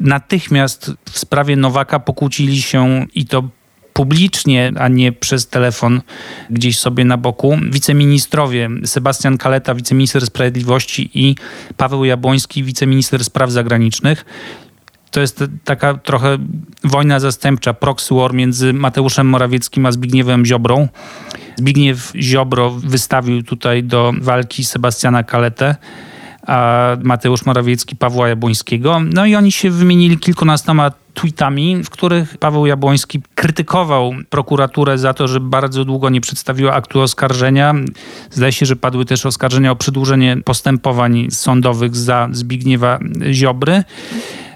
natychmiast 0.00 0.92
w 1.10 1.18
sprawie 1.18 1.56
Nowaka 1.56 2.00
pokłócili 2.00 2.62
się 2.62 3.06
i 3.14 3.26
to 3.26 3.48
publicznie, 3.92 4.72
a 4.78 4.88
nie 4.88 5.12
przez 5.12 5.48
telefon 5.48 6.02
gdzieś 6.50 6.78
sobie 6.78 7.04
na 7.04 7.16
boku. 7.16 7.58
Wiceministrowie 7.70 8.68
Sebastian 8.84 9.38
Kaleta, 9.38 9.74
wiceminister 9.74 10.26
sprawiedliwości 10.26 11.10
i 11.14 11.34
Paweł 11.76 12.04
Jabłoński, 12.04 12.64
wiceminister 12.64 13.24
spraw 13.24 13.50
zagranicznych 13.50 14.24
to 15.12 15.20
jest 15.20 15.44
taka 15.64 15.94
trochę 15.94 16.38
wojna 16.84 17.20
zastępcza, 17.20 17.74
proxy 17.74 18.14
war 18.14 18.34
między 18.34 18.72
Mateuszem 18.72 19.26
Morawieckim 19.26 19.86
a 19.86 19.92
Zbigniewem 19.92 20.46
Ziobrą. 20.46 20.88
Zbigniew 21.56 22.12
Ziobro 22.16 22.70
wystawił 22.70 23.42
tutaj 23.42 23.84
do 23.84 24.12
walki 24.20 24.64
Sebastiana 24.64 25.22
Kaletę, 25.22 25.76
a 26.46 26.88
Mateusz 27.02 27.46
Morawiecki 27.46 27.96
Pawła 27.96 28.28
Jabłońskiego. 28.28 29.00
No 29.14 29.26
i 29.26 29.34
oni 29.34 29.52
się 29.52 29.70
wymienili 29.70 30.18
kilkunastoma 30.18 30.90
tweetami, 31.14 31.82
w 31.84 31.90
których 31.90 32.38
Paweł 32.38 32.66
Jabłoński 32.66 33.22
krytykował 33.34 34.14
prokuraturę 34.30 34.98
za 34.98 35.14
to, 35.14 35.28
że 35.28 35.40
bardzo 35.40 35.84
długo 35.84 36.10
nie 36.10 36.20
przedstawiła 36.20 36.72
aktu 36.72 37.00
oskarżenia. 37.00 37.74
Zdaje 38.30 38.52
się, 38.52 38.66
że 38.66 38.76
padły 38.76 39.04
też 39.04 39.26
oskarżenia 39.26 39.70
o 39.70 39.76
przedłużenie 39.76 40.36
postępowań 40.44 41.26
sądowych 41.30 41.96
za 41.96 42.28
Zbigniewa 42.32 42.98
Ziobry. 43.32 43.84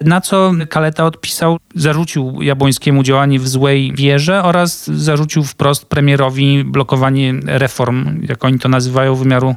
Na 0.04 0.20
co 0.20 0.52
Kaleta 0.70 1.04
odpisał, 1.04 1.58
zarzucił 1.74 2.42
Jabłońskiemu 2.42 3.02
działanie 3.02 3.38
w 3.38 3.48
złej 3.48 3.92
wierze 3.94 4.42
oraz 4.42 4.86
zarzucił 4.86 5.44
wprost 5.44 5.84
premierowi 5.84 6.64
blokowanie 6.64 7.34
reform, 7.46 8.22
jak 8.28 8.44
oni 8.44 8.58
to 8.58 8.68
nazywają, 8.68 9.14
wymiaru 9.14 9.54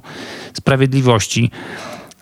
sprawiedliwości. 0.54 1.52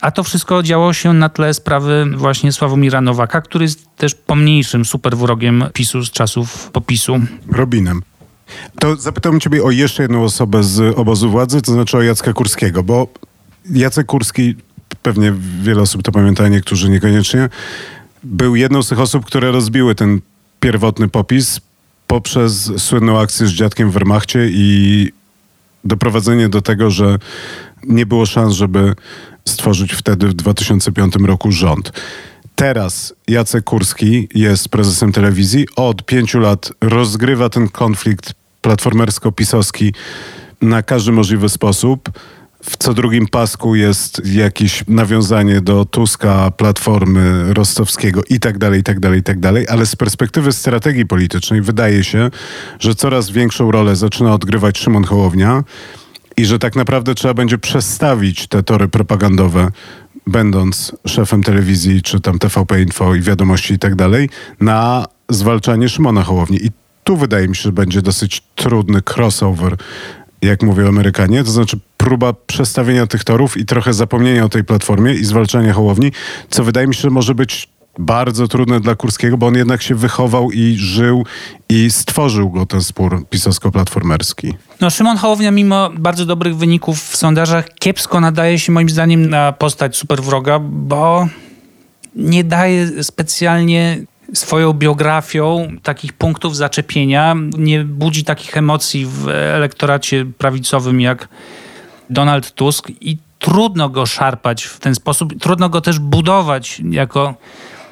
A 0.01 0.11
to 0.11 0.23
wszystko 0.23 0.63
działo 0.63 0.93
się 0.93 1.13
na 1.13 1.29
tle 1.29 1.53
sprawy 1.53 2.05
właśnie 2.15 2.51
Sławomira 2.51 3.01
Nowaka, 3.01 3.41
który 3.41 3.65
jest 3.65 3.95
też 3.95 4.15
pomniejszym 4.15 4.85
superwrogiem 4.85 5.65
PiSu 5.73 6.05
z 6.05 6.11
czasów 6.11 6.71
popisu. 6.71 7.19
Robinem. 7.51 8.01
To 8.79 8.95
zapytałem 8.95 9.39
ciebie 9.39 9.63
o 9.63 9.71
jeszcze 9.71 10.03
jedną 10.03 10.23
osobę 10.23 10.63
z 10.63 10.97
obozu 10.97 11.29
władzy, 11.29 11.61
to 11.61 11.71
znaczy 11.71 11.97
o 11.97 12.01
Jacka 12.01 12.33
Kurskiego, 12.33 12.83
bo 12.83 13.07
Jacek 13.71 14.05
Kurski, 14.05 14.55
pewnie 15.01 15.33
wiele 15.61 15.81
osób 15.81 16.03
to 16.03 16.11
pamięta, 16.11 16.47
niektórzy 16.47 16.89
niekoniecznie, 16.89 17.49
był 18.27 18.55
jedną 18.55 18.83
z 18.83 18.89
tych 18.89 18.99
osób, 18.99 19.25
które 19.25 19.51
rozbiły 19.51 19.95
ten 19.95 20.21
pierwotny 20.59 21.07
popis 21.07 21.59
poprzez 22.07 22.71
słynną 22.77 23.19
akcję 23.19 23.47
z 23.47 23.51
dziadkiem 23.51 23.89
w 23.89 23.93
Wehrmachcie 23.93 24.47
i 24.51 25.11
doprowadzenie 25.83 26.49
do 26.49 26.61
tego, 26.61 26.91
że 26.91 27.19
nie 27.83 28.05
było 28.05 28.25
szans, 28.25 28.53
żeby 28.53 28.95
stworzyć 29.45 29.93
wtedy 29.93 30.27
w 30.27 30.33
2005 30.33 31.15
roku 31.15 31.51
rząd. 31.51 31.91
Teraz 32.55 33.13
Jacek 33.27 33.63
Kurski 33.63 34.29
jest 34.35 34.69
prezesem 34.69 35.11
telewizji. 35.11 35.67
Od 35.75 36.05
pięciu 36.05 36.39
lat 36.39 36.71
rozgrywa 36.81 37.49
ten 37.49 37.69
konflikt 37.69 38.33
platformersko-pisowski 38.61 39.93
na 40.61 40.83
każdy 40.83 41.11
możliwy 41.11 41.49
sposób. 41.49 42.09
W 42.63 42.77
co 42.77 42.93
drugim 42.93 43.27
pasku 43.27 43.75
jest 43.75 44.21
jakieś 44.25 44.83
nawiązanie 44.87 45.61
do 45.61 45.85
Tuska, 45.85 46.51
Platformy, 46.51 47.53
Rostowskiego 47.53 48.21
i 48.29 48.39
tak 48.39 48.57
dalej, 48.57 48.79
i 48.79 48.83
tak 48.83 48.99
dalej, 48.99 49.19
i 49.19 49.23
tak 49.23 49.39
dalej. 49.39 49.67
Ale 49.67 49.85
z 49.85 49.95
perspektywy 49.95 50.51
strategii 50.51 51.05
politycznej 51.05 51.61
wydaje 51.61 52.03
się, 52.03 52.29
że 52.79 52.95
coraz 52.95 53.29
większą 53.29 53.71
rolę 53.71 53.95
zaczyna 53.95 54.33
odgrywać 54.33 54.77
Szymon 54.77 55.03
Hołownia 55.03 55.63
i 56.37 56.45
że 56.45 56.59
tak 56.59 56.75
naprawdę 56.75 57.15
trzeba 57.15 57.33
będzie 57.33 57.57
przestawić 57.57 58.47
te 58.47 58.63
tory 58.63 58.87
propagandowe, 58.87 59.71
będąc 60.27 60.91
szefem 61.07 61.43
telewizji, 61.43 62.01
czy 62.01 62.19
tam 62.19 62.39
TVP 62.39 62.81
Info 62.81 63.15
i 63.15 63.21
wiadomości 63.21 63.73
i 63.73 63.79
tak 63.79 63.95
dalej, 63.95 64.29
na 64.61 65.05
zwalczanie 65.29 65.89
Szymona 65.89 66.23
Hołowni. 66.23 66.65
I 66.65 66.71
tu 67.03 67.17
wydaje 67.17 67.47
mi 67.47 67.55
się, 67.55 67.61
że 67.61 67.71
będzie 67.71 68.01
dosyć 68.01 68.43
trudny 68.55 69.01
crossover, 69.15 69.77
jak 70.41 70.63
mówią 70.63 70.87
Amerykanie, 70.87 71.43
to 71.43 71.51
znaczy 71.51 71.79
próba 71.97 72.33
przestawienia 72.33 73.07
tych 73.07 73.23
torów 73.23 73.57
i 73.57 73.65
trochę 73.65 73.93
zapomnienia 73.93 74.43
o 74.45 74.49
tej 74.49 74.63
platformie 74.63 75.13
i 75.13 75.25
zwalczania 75.25 75.73
Hołowni, 75.73 76.11
co 76.49 76.63
wydaje 76.63 76.87
mi 76.87 76.95
się, 76.95 77.01
że 77.01 77.09
może 77.09 77.35
być 77.35 77.69
bardzo 77.99 78.47
trudne 78.47 78.79
dla 78.79 78.95
Kurskiego, 78.95 79.37
bo 79.37 79.47
on 79.47 79.55
jednak 79.55 79.81
się 79.81 79.95
wychował 79.95 80.51
i 80.51 80.75
żył 80.77 81.25
i 81.69 81.91
stworzył 81.91 82.49
go 82.49 82.65
ten 82.65 82.83
spór 82.83 83.25
pisowsko-platformerski. 83.29 84.53
No 84.81 84.89
Szymon 84.89 85.17
Hołownia 85.17 85.51
mimo 85.51 85.89
bardzo 85.97 86.25
dobrych 86.25 86.57
wyników 86.57 87.03
w 87.03 87.17
sondażach 87.17 87.73
kiepsko 87.79 88.19
nadaje 88.19 88.59
się 88.59 88.71
moim 88.71 88.89
zdaniem 88.89 89.29
na 89.29 89.51
postać 89.51 89.97
superwroga, 89.97 90.59
bo 90.59 91.27
nie 92.15 92.43
daje 92.43 93.03
specjalnie 93.03 93.97
swoją 94.33 94.73
biografią 94.73 95.67
takich 95.83 96.13
punktów 96.13 96.55
zaczepienia, 96.55 97.35
nie 97.57 97.83
budzi 97.83 98.23
takich 98.23 98.57
emocji 98.57 99.05
w 99.05 99.27
elektoracie 99.29 100.25
prawicowym 100.37 101.01
jak 101.01 101.27
Donald 102.09 102.51
Tusk 102.51 102.91
i 103.01 103.17
trudno 103.39 103.89
go 103.89 104.05
szarpać 104.05 104.63
w 104.63 104.79
ten 104.79 104.95
sposób, 104.95 105.39
trudno 105.39 105.69
go 105.69 105.81
też 105.81 105.99
budować 105.99 106.81
jako 106.89 107.35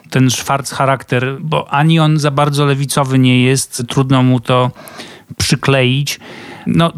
ten 0.10 0.30
szwarc 0.30 0.72
charakter, 0.72 1.38
bo 1.42 1.70
ani 1.74 2.00
on 2.00 2.20
za 2.20 2.32
bardzo 2.32 2.66
lewicowy 2.66 3.20
nie 3.20 3.44
jest, 3.44 3.84
trudno 3.88 4.24
mu 4.24 4.40
to 4.40 4.72
przykleić. 5.38 6.20
No, 6.68 6.94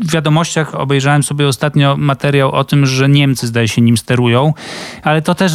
w 0.00 0.12
wiadomościach 0.12 0.74
obejrzałem 0.74 1.22
sobie 1.22 1.48
ostatnio 1.48 1.96
materiał 1.96 2.52
o 2.52 2.64
tym, 2.64 2.86
że 2.86 3.08
Niemcy 3.08 3.46
zdaje 3.46 3.68
się 3.68 3.82
nim 3.82 3.96
sterują, 3.96 4.54
ale 5.02 5.22
to 5.22 5.34
też 5.34 5.52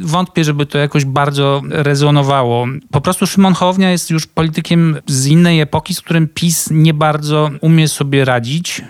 wątpię, 0.00 0.44
żeby 0.44 0.66
to 0.66 0.78
jakoś 0.78 1.04
bardzo 1.04 1.62
rezonowało. 1.68 2.66
Po 2.90 3.00
prostu 3.00 3.26
Szymon 3.26 3.54
Hołownia 3.54 3.90
jest 3.90 4.10
już 4.10 4.26
politykiem 4.26 4.96
z 5.06 5.26
innej 5.26 5.60
epoki, 5.60 5.94
z 5.94 6.00
którym 6.00 6.28
PiS 6.28 6.68
nie 6.70 6.94
bardzo 6.94 7.50
umie 7.60 7.88
sobie 7.88 8.24
radzić. 8.24 8.82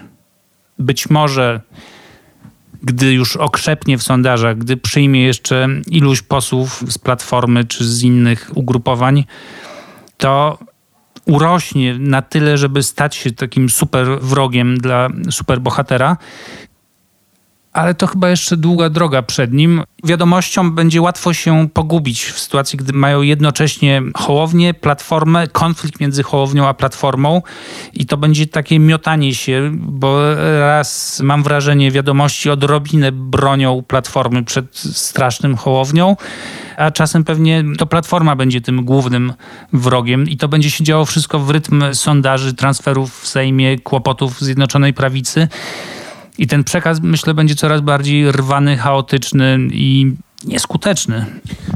Być 0.78 1.10
może 1.10 1.60
gdy 2.82 3.12
już 3.12 3.36
okrzepnie 3.36 3.98
w 3.98 4.02
sondażach, 4.02 4.58
gdy 4.58 4.76
przyjmie 4.76 5.22
jeszcze 5.22 5.68
iluś 5.86 6.22
posłów 6.22 6.84
z 6.88 6.98
Platformy 6.98 7.64
czy 7.64 7.84
z 7.84 8.02
innych 8.02 8.50
ugrupowań, 8.54 9.24
to 10.18 10.58
urośnie 11.26 11.98
na 11.98 12.22
tyle, 12.22 12.58
żeby 12.58 12.82
stać 12.82 13.16
się 13.16 13.30
takim 13.30 13.70
super 13.70 14.20
wrogiem 14.20 14.78
dla 14.78 15.08
superbohatera. 15.30 16.16
Ale 17.76 17.94
to 17.94 18.06
chyba 18.06 18.28
jeszcze 18.28 18.56
długa 18.56 18.90
droga 18.90 19.22
przed 19.22 19.52
nim. 19.52 19.82
Wiadomością 20.04 20.70
będzie 20.70 21.02
łatwo 21.02 21.32
się 21.32 21.68
pogubić 21.74 22.24
w 22.24 22.40
sytuacji, 22.40 22.76
gdy 22.76 22.92
mają 22.92 23.22
jednocześnie 23.22 24.02
Hołownię, 24.14 24.74
Platformę, 24.74 25.48
konflikt 25.48 26.00
między 26.00 26.22
Hołownią 26.22 26.68
a 26.68 26.74
Platformą 26.74 27.42
i 27.94 28.06
to 28.06 28.16
będzie 28.16 28.46
takie 28.46 28.78
miotanie 28.78 29.34
się, 29.34 29.70
bo 29.74 30.34
raz 30.60 31.20
mam 31.24 31.42
wrażenie 31.42 31.90
wiadomości 31.90 32.50
odrobinę 32.50 33.12
bronią 33.12 33.82
Platformy 33.88 34.44
przed 34.44 34.76
strasznym 34.78 35.56
Hołownią, 35.56 36.16
a 36.76 36.90
czasem 36.90 37.24
pewnie 37.24 37.64
to 37.78 37.86
Platforma 37.86 38.36
będzie 38.36 38.60
tym 38.60 38.84
głównym 38.84 39.32
wrogiem 39.72 40.28
i 40.28 40.36
to 40.36 40.48
będzie 40.48 40.70
się 40.70 40.84
działo 40.84 41.04
wszystko 41.04 41.38
w 41.38 41.50
rytm 41.50 41.94
sondaży, 41.94 42.54
transferów 42.54 43.20
w 43.20 43.26
Sejmie, 43.26 43.78
kłopotów 43.78 44.40
Zjednoczonej 44.40 44.94
Prawicy. 44.94 45.48
I 46.38 46.46
ten 46.46 46.64
przekaz, 46.64 47.00
myślę, 47.02 47.34
będzie 47.34 47.54
coraz 47.54 47.80
bardziej 47.80 48.32
rwany, 48.32 48.76
chaotyczny 48.76 49.58
i 49.72 50.12
nieskuteczny. 50.44 51.26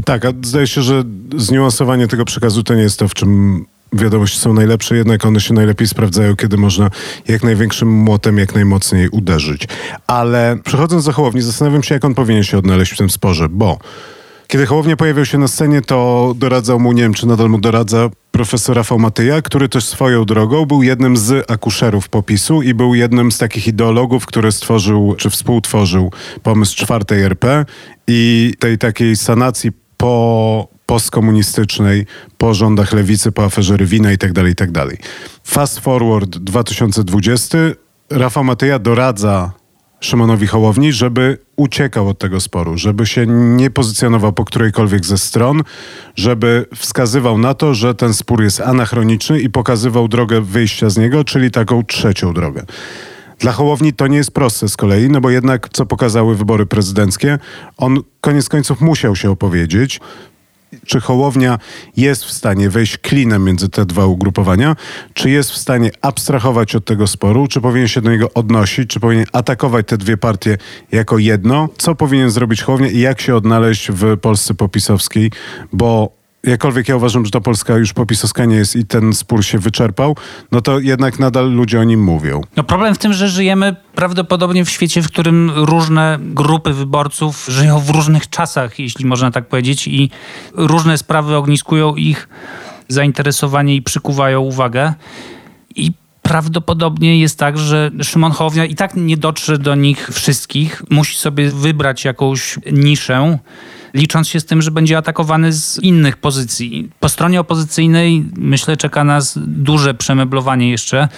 Tak, 0.05 0.25
a 0.25 0.33
zdaje 0.43 0.67
się, 0.67 0.83
że 0.83 1.05
zniuansowanie 1.37 2.09
tego 2.09 2.25
przekazu 2.25 2.63
to 2.63 2.75
nie 2.75 2.83
jest 2.83 2.99
to, 2.99 3.09
w 3.09 3.15
czym 3.15 3.65
wiadomości 3.93 4.39
są 4.39 4.55
najlepsze, 4.55 4.97
jednak 4.97 5.27
one 5.27 5.41
się 5.41 5.55
najlepiej 5.55 5.87
sprawdzają, 5.87 6.37
kiedy 6.37 6.57
można 6.57 6.91
jak 7.29 7.43
największym 7.43 7.89
młotem, 7.89 8.39
jak 8.39 8.55
najmocniej 8.55 9.09
uderzyć. 9.09 9.69
Ale 10.07 10.59
przechodząc 10.65 11.05
do 11.05 11.13
Hołowni, 11.13 11.43
zastanawiam 11.43 11.83
się, 11.83 11.95
jak 11.95 12.05
on 12.05 12.15
powinien 12.15 12.43
się 12.43 12.59
odnaleźć 12.59 12.93
w 12.93 12.99
tym 12.99 13.11
sporze, 13.11 13.49
bo 13.49 13.79
kiedy 14.51 14.67
Hołownia 14.67 14.97
pojawił 14.97 15.25
się 15.25 15.39
na 15.39 15.49
scenie, 15.49 15.83
to 15.83 16.33
doradzał 16.37 16.81
mu, 16.81 16.93
nie 16.93 17.03
wiem 17.03 17.15
czy 17.15 17.27
nadal 17.27 17.49
mu 17.49 17.59
doradza, 17.59 18.11
profesor 18.31 18.77
Rafał 18.77 18.99
Matyja, 18.99 19.43
który 19.43 19.69
też 19.69 19.85
swoją 19.85 20.25
drogą 20.25 20.67
był 20.67 20.83
jednym 20.83 21.17
z 21.17 21.51
akuszerów 21.51 22.09
popisu 22.09 22.63
i 22.63 22.75
był 22.75 22.95
jednym 22.95 23.33
z 23.33 23.39
takich 23.39 23.67
ideologów, 23.67 24.27
który 24.27 24.53
stworzył, 24.53 25.15
czy 25.19 25.31
współtworzył 25.31 26.13
pomysł 26.43 26.77
czwartej 26.77 27.23
RP 27.23 27.65
i 28.07 28.53
tej 28.59 28.79
takiej 28.79 29.17
sanacji 29.17 29.71
po 29.97 30.69
postkomunistycznej, 30.87 32.07
po 32.39 32.55
rządach 32.55 32.93
lewicy, 32.93 33.33
po 33.33 33.45
aferze 33.45 33.77
Rywina 33.77 34.13
i 34.13 34.19
tak 34.19 34.33
dalej, 34.33 34.53
i 34.53 34.57
tak. 34.57 34.71
Fast 35.45 35.79
forward 35.79 36.39
2020. 36.39 37.59
Rafał 38.11 38.45
Matyja 38.45 38.79
doradza 38.79 39.60
Szymonowi 40.01 40.47
Hołowni, 40.47 40.93
żeby 40.93 41.39
uciekał 41.57 42.09
od 42.09 42.19
tego 42.19 42.41
sporu, 42.41 42.79
żeby 42.79 43.07
się 43.07 43.27
nie 43.27 43.71
pozycjonował 43.71 44.33
po 44.33 44.45
którejkolwiek 44.45 45.05
ze 45.05 45.19
stron, 45.19 45.63
żeby 46.17 46.67
wskazywał 46.77 47.39
na 47.39 47.55
to, 47.55 47.75
że 47.75 47.95
ten 47.95 48.15
spór 48.15 48.43
jest 48.43 48.61
anachroniczny 48.61 49.41
i 49.41 49.51
pokazywał 49.51 50.09
drogę 50.09 50.41
wyjścia 50.41 50.91
z 50.91 50.99
niego, 50.99 51.25
czyli 51.25 51.51
taką 51.51 51.85
trzecią 51.85 52.35
drogę. 52.35 52.65
Dla 53.39 53.53
Hołowni 53.53 53.93
to 53.93 54.07
nie 54.07 54.17
jest 54.17 54.31
proste 54.31 54.69
z 54.69 54.77
kolei, 54.77 55.09
no 55.09 55.21
bo 55.21 55.31
jednak, 55.31 55.69
co 55.73 55.87
pokazały 55.87 56.37
wybory 56.37 56.67
prezydenckie, 56.67 57.39
on 57.77 57.99
koniec 58.21 58.49
końców 58.49 58.81
musiał 58.81 59.17
się 59.17 59.31
opowiedzieć 59.31 60.01
czy 60.87 61.01
Hołownia 61.01 61.59
jest 61.97 62.25
w 62.25 62.31
stanie 62.31 62.71
wejść 62.71 62.99
klinem 62.99 63.45
między 63.45 63.69
te 63.69 63.87
dwa 63.87 64.07
ugrupowania, 64.07 64.77
czy 65.15 65.31
jest 65.31 65.51
w 65.51 65.57
stanie 65.57 65.91
abstrahować 66.03 66.75
od 66.75 66.85
tego 66.85 67.07
sporu, 67.07 67.47
czy 67.47 67.61
powinien 67.61 67.89
się 67.89 68.01
do 68.01 68.11
niego 68.11 68.35
odnosić, 68.35 68.91
czy 68.91 69.01
powinien 69.01 69.27
atakować 69.33 69.87
te 69.87 69.99
dwie 69.99 70.17
partie 70.17 70.59
jako 70.93 71.19
jedno, 71.19 71.69
co 71.79 71.95
powinien 71.95 72.31
zrobić 72.31 72.63
Hołownia 72.63 72.89
i 72.89 72.99
jak 72.99 73.21
się 73.21 73.37
odnaleźć 73.37 73.91
w 73.91 74.19
Polsce 74.19 74.55
popisowskiej, 74.55 75.31
bo 75.73 76.20
jakkolwiek 76.45 76.89
ja 76.89 76.97
uważam, 76.97 77.25
że 77.25 77.31
ta 77.31 77.41
Polska 77.41 77.77
już 77.77 77.93
popisowska 77.93 78.45
nie 78.45 78.57
jest 78.57 78.77
i 78.77 78.87
ten 78.87 79.13
spór 79.13 79.45
się 79.45 79.59
wyczerpał, 79.59 80.17
no 80.53 80.61
to 80.61 80.79
jednak 80.79 81.19
nadal 81.19 81.53
ludzie 81.53 81.81
o 81.81 81.85
nim 81.85 82.03
mówią. 82.03 82.41
No 82.57 82.65
problem 82.65 82.95
w 82.95 82.99
tym, 82.99 83.13
że 83.13 83.29
żyjemy 83.29 83.77
prawdopodobnie 83.95 84.65
w 84.65 84.71
świecie, 84.71 85.03
w 85.03 85.07
którym 85.07 85.51
różne 85.55 86.19
grupy 86.21 86.73
wyborców 86.73 87.47
żyją 87.49 87.79
w 87.79 87.91
różnych 87.91 88.31
czasach, 88.31 88.79
jeśli 88.79 89.07
można 89.07 89.31
tak 89.31 89.49
powiedzieć, 89.49 89.89
i 89.89 90.11
różne 90.55 90.99
sprawy 90.99 91.37
ogniskują 91.37 91.97
ich 91.97 92.29
zainteresowanie 92.89 93.75
i 93.75 93.83
przykuwają 93.83 94.41
uwagę. 94.41 94.95
I 95.77 95.93
prawdopodobnie 96.23 97.21
jest 97.21 97.39
tak, 97.39 97.59
że 97.59 97.91
Szymon 98.03 98.33
Hołownia 98.33 98.65
i 98.65 98.75
tak 98.75 98.95
nie 98.97 99.17
dotrze 99.17 99.59
do 99.59 99.75
nich 99.75 100.09
wszystkich. 100.13 100.83
Musi 100.91 101.17
sobie 101.17 101.51
wybrać 101.51 102.05
jakąś 102.05 102.59
niszę 102.73 103.39
licząc 103.95 104.29
się 104.29 104.41
z 104.41 104.45
tym, 104.45 104.63
że 104.63 104.71
będzie 104.71 104.99
atakowany 104.99 105.53
z 105.53 105.79
innych 105.79 106.17
pozycji. 106.17 106.91
Po 107.01 107.09
stronie 107.09 107.41
opozycyjnej 107.41 108.25
myślę 108.37 108.77
czeka 108.77 109.05
nas 109.05 109.39
duże 109.47 109.95
przemeblowanie 109.95 110.71
jeszcze, 110.71 111.09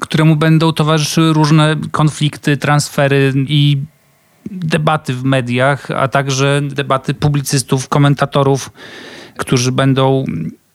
któremu 0.00 0.36
będą 0.36 0.72
towarzyszyły 0.72 1.32
różne 1.32 1.76
konflikty, 1.90 2.56
transfery 2.56 3.32
i 3.36 3.78
debaty 4.50 5.14
w 5.14 5.24
mediach, 5.24 5.90
a 5.90 6.08
także 6.08 6.60
debaty 6.62 7.14
publicystów, 7.14 7.88
komentatorów, 7.88 8.70
którzy 9.36 9.72
będą 9.72 10.24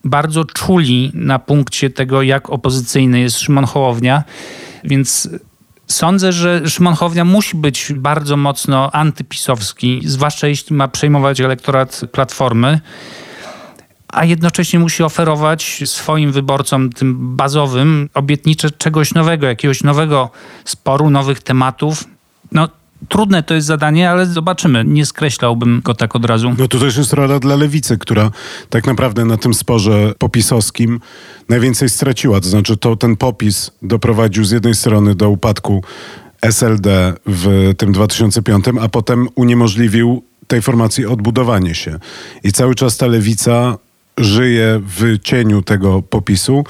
bardzo 0.03 0.45
czuli 0.45 1.11
na 1.13 1.39
punkcie 1.39 1.89
tego, 1.89 2.21
jak 2.21 2.49
opozycyjny 2.49 3.19
jest 3.19 3.39
Szymon 3.39 3.65
Hołownia. 3.65 4.23
Więc 4.83 5.29
Sądzę, 5.87 6.31
że 6.31 6.69
Szymon 6.69 6.95
musi 7.25 7.57
być 7.57 7.93
bardzo 7.95 8.37
mocno 8.37 8.91
antypisowski, 8.91 10.01
zwłaszcza 10.05 10.47
jeśli 10.47 10.75
ma 10.75 10.87
przejmować 10.87 11.41
elektorat 11.41 12.01
Platformy, 12.11 12.79
a 14.07 14.25
jednocześnie 14.25 14.79
musi 14.79 15.03
oferować 15.03 15.81
swoim 15.85 16.31
wyborcom, 16.31 16.89
tym 16.89 17.35
bazowym, 17.35 18.09
obietnicze 18.13 18.71
czegoś 18.71 19.13
nowego, 19.13 19.47
jakiegoś 19.47 19.83
nowego 19.83 20.29
sporu, 20.65 21.09
nowych 21.09 21.39
tematów. 21.39 22.03
No, 22.51 22.69
Trudne 23.09 23.43
to 23.43 23.53
jest 23.53 23.67
zadanie, 23.67 24.09
ale 24.09 24.25
zobaczymy. 24.25 24.83
Nie 24.85 25.05
skreślałbym 25.05 25.81
go 25.83 25.93
tak 25.93 26.15
od 26.15 26.25
razu. 26.25 26.55
No 26.57 26.67
to 26.67 26.79
też 26.79 26.97
jest 26.97 27.13
rola 27.13 27.39
dla 27.39 27.55
lewicy, 27.55 27.97
która 27.97 28.31
tak 28.69 28.87
naprawdę 28.87 29.25
na 29.25 29.37
tym 29.37 29.53
sporze 29.53 30.13
popisowskim 30.17 30.99
najwięcej 31.49 31.89
straciła. 31.89 32.41
To 32.41 32.49
znaczy 32.49 32.77
to 32.77 32.95
ten 32.95 33.15
popis 33.15 33.71
doprowadził 33.81 34.43
z 34.43 34.51
jednej 34.51 34.75
strony 34.75 35.15
do 35.15 35.29
upadku 35.29 35.83
SLD 36.41 37.13
w 37.25 37.73
tym 37.77 37.91
2005, 37.91 38.65
a 38.81 38.89
potem 38.89 39.27
uniemożliwił 39.35 40.23
tej 40.47 40.61
formacji 40.61 41.05
odbudowanie 41.05 41.75
się. 41.75 41.99
I 42.43 42.51
cały 42.51 42.75
czas 42.75 42.97
ta 42.97 43.07
lewica 43.07 43.77
żyje 44.17 44.81
w 44.97 45.19
cieniu 45.23 45.61
tego 45.61 46.01
popisu. 46.01 46.63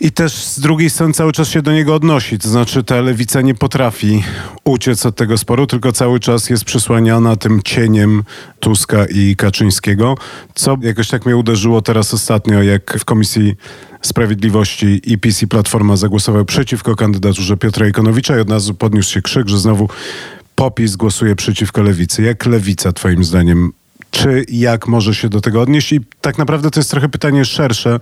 I 0.00 0.12
też 0.12 0.32
z 0.32 0.60
drugiej 0.60 0.90
strony 0.90 1.14
cały 1.14 1.32
czas 1.32 1.48
się 1.48 1.62
do 1.62 1.72
niego 1.72 1.94
odnosi. 1.94 2.38
To 2.38 2.48
znaczy 2.48 2.84
ta 2.84 3.00
lewica 3.00 3.40
nie 3.40 3.54
potrafi 3.54 4.24
uciec 4.64 5.06
od 5.06 5.16
tego 5.16 5.38
sporu, 5.38 5.66
tylko 5.66 5.92
cały 5.92 6.20
czas 6.20 6.50
jest 6.50 6.64
przysłaniana 6.64 7.36
tym 7.36 7.62
cieniem 7.62 8.22
Tuska 8.60 9.06
i 9.06 9.36
Kaczyńskiego, 9.36 10.14
co 10.54 10.76
jakoś 10.82 11.08
tak 11.08 11.26
mnie 11.26 11.36
uderzyło 11.36 11.82
teraz 11.82 12.14
ostatnio, 12.14 12.62
jak 12.62 12.98
w 12.98 13.04
Komisji 13.04 13.54
Sprawiedliwości 14.02 15.00
i 15.04 15.18
PiS 15.18 15.42
i 15.42 15.48
Platforma 15.48 15.96
zagłosował 15.96 16.44
przeciwko 16.44 16.96
kandydaturze 16.96 17.56
Piotra 17.56 17.88
Ikonowicza 17.88 18.36
i 18.36 18.40
od 18.40 18.50
razu 18.50 18.74
podniósł 18.74 19.12
się 19.12 19.22
krzyk, 19.22 19.48
że 19.48 19.58
znowu 19.58 19.88
popis 20.54 20.96
głosuje 20.96 21.36
przeciwko 21.36 21.82
lewicy. 21.82 22.22
Jak 22.22 22.46
lewica 22.46 22.92
twoim 22.92 23.24
zdaniem 23.24 23.72
czy 24.10 24.44
jak 24.48 24.88
może 24.88 25.14
się 25.14 25.28
do 25.28 25.40
tego 25.40 25.60
odnieść? 25.60 25.92
I 25.92 26.00
tak 26.20 26.38
naprawdę 26.38 26.70
to 26.70 26.80
jest 26.80 26.90
trochę 26.90 27.08
pytanie 27.08 27.44
szersze 27.44 28.00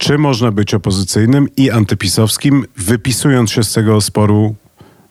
czy 0.00 0.18
można 0.18 0.52
być 0.52 0.74
opozycyjnym 0.74 1.48
i 1.56 1.70
antypisowskim, 1.70 2.64
wypisując 2.76 3.52
się 3.52 3.64
z 3.64 3.72
tego 3.72 4.00
sporu 4.00 4.54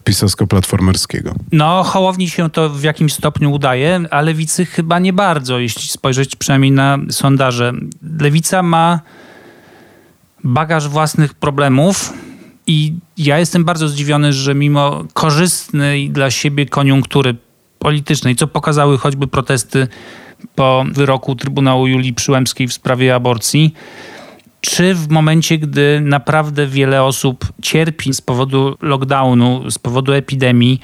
pisowsko-platformerskiego? 0.03 1.33
No, 1.51 1.83
Hołowni 1.83 2.29
się 2.29 2.49
to 2.49 2.69
w 2.69 2.83
jakimś 2.83 3.13
stopniu 3.13 3.51
udaje, 3.51 4.01
a 4.11 4.21
lewicy 4.21 4.65
chyba 4.65 4.99
nie 4.99 5.13
bardzo, 5.13 5.59
jeśli 5.59 5.89
spojrzeć 5.89 6.35
przynajmniej 6.35 6.71
na 6.71 6.97
sondaże. 7.09 7.73
Lewica 8.19 8.63
ma 8.63 8.99
bagaż 10.43 10.87
własnych 10.87 11.33
problemów 11.33 12.13
i 12.67 12.93
ja 13.17 13.39
jestem 13.39 13.65
bardzo 13.65 13.87
zdziwiony, 13.87 14.33
że 14.33 14.55
mimo 14.55 15.03
korzystnej 15.13 16.09
dla 16.09 16.31
siebie 16.31 16.65
koniunktury 16.65 17.35
politycznej, 17.79 18.35
co 18.35 18.47
pokazały 18.47 18.97
choćby 18.97 19.27
protesty 19.27 19.87
po 20.55 20.85
wyroku 20.91 21.35
Trybunału 21.35 21.87
Julii 21.87 22.13
Przyłębskiej 22.13 22.67
w 22.67 22.73
sprawie 22.73 23.15
aborcji, 23.15 23.73
czy 24.61 24.95
w 24.95 25.09
momencie, 25.09 25.57
gdy 25.57 26.01
naprawdę 26.01 26.67
wiele 26.67 27.03
osób 27.03 27.45
cierpi 27.61 28.13
z 28.13 28.21
powodu 28.21 28.77
lockdownu, 28.81 29.71
z 29.71 29.79
powodu 29.79 30.13
epidemii, 30.13 30.79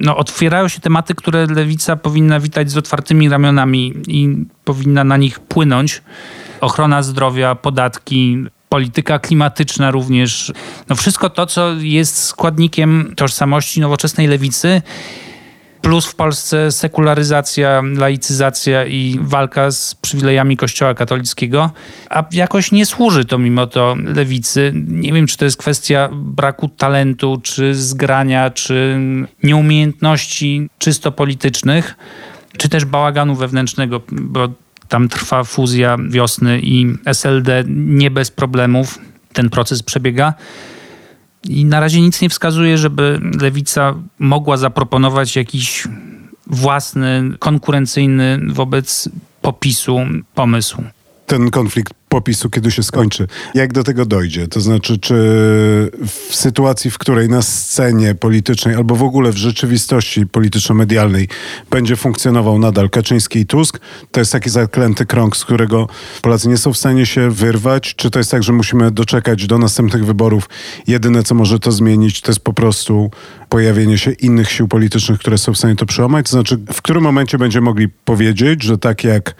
no, 0.00 0.16
otwierają 0.16 0.68
się 0.68 0.80
tematy, 0.80 1.14
które 1.14 1.46
lewica 1.46 1.96
powinna 1.96 2.40
witać 2.40 2.70
z 2.70 2.76
otwartymi 2.76 3.28
ramionami 3.28 3.94
i 4.08 4.36
powinna 4.64 5.04
na 5.04 5.16
nich 5.16 5.40
płynąć. 5.40 6.02
Ochrona 6.60 7.02
zdrowia, 7.02 7.54
podatki, 7.54 8.44
polityka 8.68 9.18
klimatyczna 9.18 9.90
również. 9.90 10.52
No 10.88 10.96
wszystko 10.96 11.30
to, 11.30 11.46
co 11.46 11.72
jest 11.72 12.24
składnikiem 12.24 13.12
tożsamości 13.16 13.80
nowoczesnej 13.80 14.26
lewicy 14.26 14.82
plus 15.84 16.06
w 16.06 16.14
Polsce 16.14 16.72
sekularyzacja, 16.72 17.82
laicyzacja 17.96 18.86
i 18.86 19.18
walka 19.22 19.70
z 19.70 19.94
przywilejami 19.94 20.56
Kościoła 20.56 20.94
katolickiego, 20.94 21.70
a 22.10 22.24
jakoś 22.32 22.72
nie 22.72 22.86
służy 22.86 23.24
to 23.24 23.38
mimo 23.38 23.66
to 23.66 23.96
lewicy. 24.04 24.72
Nie 24.74 25.12
wiem, 25.12 25.26
czy 25.26 25.36
to 25.36 25.44
jest 25.44 25.56
kwestia 25.56 26.08
braku 26.12 26.68
talentu, 26.68 27.40
czy 27.42 27.74
zgrania, 27.74 28.50
czy 28.50 28.98
nieumiejętności 29.42 30.68
czysto 30.78 31.12
politycznych, 31.12 31.94
czy 32.58 32.68
też 32.68 32.84
bałaganu 32.84 33.34
wewnętrznego, 33.34 34.00
bo 34.12 34.48
tam 34.88 35.08
trwa 35.08 35.44
fuzja 35.44 35.96
wiosny 36.08 36.60
i 36.62 36.86
SLD 37.06 37.64
nie 37.68 38.10
bez 38.10 38.30
problemów 38.30 38.98
ten 39.32 39.50
proces 39.50 39.82
przebiega. 39.82 40.34
I 41.48 41.64
na 41.64 41.80
razie 41.80 42.00
nic 42.00 42.20
nie 42.20 42.28
wskazuje, 42.28 42.78
żeby 42.78 43.20
lewica 43.40 43.94
mogła 44.18 44.56
zaproponować 44.56 45.36
jakiś 45.36 45.88
własny, 46.46 47.30
konkurencyjny 47.38 48.40
wobec 48.48 49.08
popisu 49.42 50.00
pomysł. 50.34 50.82
Ten 51.26 51.50
konflikt 51.50 51.94
popisu, 52.08 52.50
kiedy 52.50 52.70
się 52.70 52.82
skończy. 52.82 53.26
Jak 53.54 53.72
do 53.72 53.84
tego 53.84 54.06
dojdzie? 54.06 54.48
To 54.48 54.60
znaczy, 54.60 54.98
czy 54.98 55.14
w 56.06 56.28
sytuacji, 56.30 56.90
w 56.90 56.98
której 56.98 57.28
na 57.28 57.42
scenie 57.42 58.14
politycznej 58.14 58.74
albo 58.74 58.96
w 58.96 59.02
ogóle 59.02 59.32
w 59.32 59.36
rzeczywistości 59.36 60.26
polityczno-medialnej 60.26 61.28
będzie 61.70 61.96
funkcjonował 61.96 62.58
nadal 62.58 62.90
Kaczyński 62.90 63.38
i 63.38 63.46
Tusk, 63.46 63.80
to 64.10 64.20
jest 64.20 64.32
taki 64.32 64.50
zaklęty 64.50 65.06
krąg, 65.06 65.36
z 65.36 65.44
którego 65.44 65.88
Polacy 66.22 66.48
nie 66.48 66.56
są 66.56 66.72
w 66.72 66.78
stanie 66.78 67.06
się 67.06 67.30
wyrwać? 67.30 67.94
Czy 67.94 68.10
to 68.10 68.18
jest 68.18 68.30
tak, 68.30 68.42
że 68.42 68.52
musimy 68.52 68.90
doczekać 68.90 69.46
do 69.46 69.58
następnych 69.58 70.06
wyborów? 70.06 70.48
Jedyne, 70.86 71.22
co 71.22 71.34
może 71.34 71.58
to 71.58 71.72
zmienić, 71.72 72.20
to 72.20 72.30
jest 72.30 72.40
po 72.40 72.52
prostu 72.52 73.10
pojawienie 73.48 73.98
się 73.98 74.12
innych 74.12 74.50
sił 74.50 74.68
politycznych, 74.68 75.20
które 75.20 75.38
są 75.38 75.52
w 75.52 75.58
stanie 75.58 75.76
to 75.76 75.86
przełamać? 75.86 76.26
To 76.26 76.32
znaczy, 76.32 76.58
w 76.72 76.82
którym 76.82 77.02
momencie 77.02 77.38
będziemy 77.38 77.64
mogli 77.64 77.88
powiedzieć, 77.88 78.62
że 78.62 78.78
tak 78.78 79.04
jak 79.04 79.34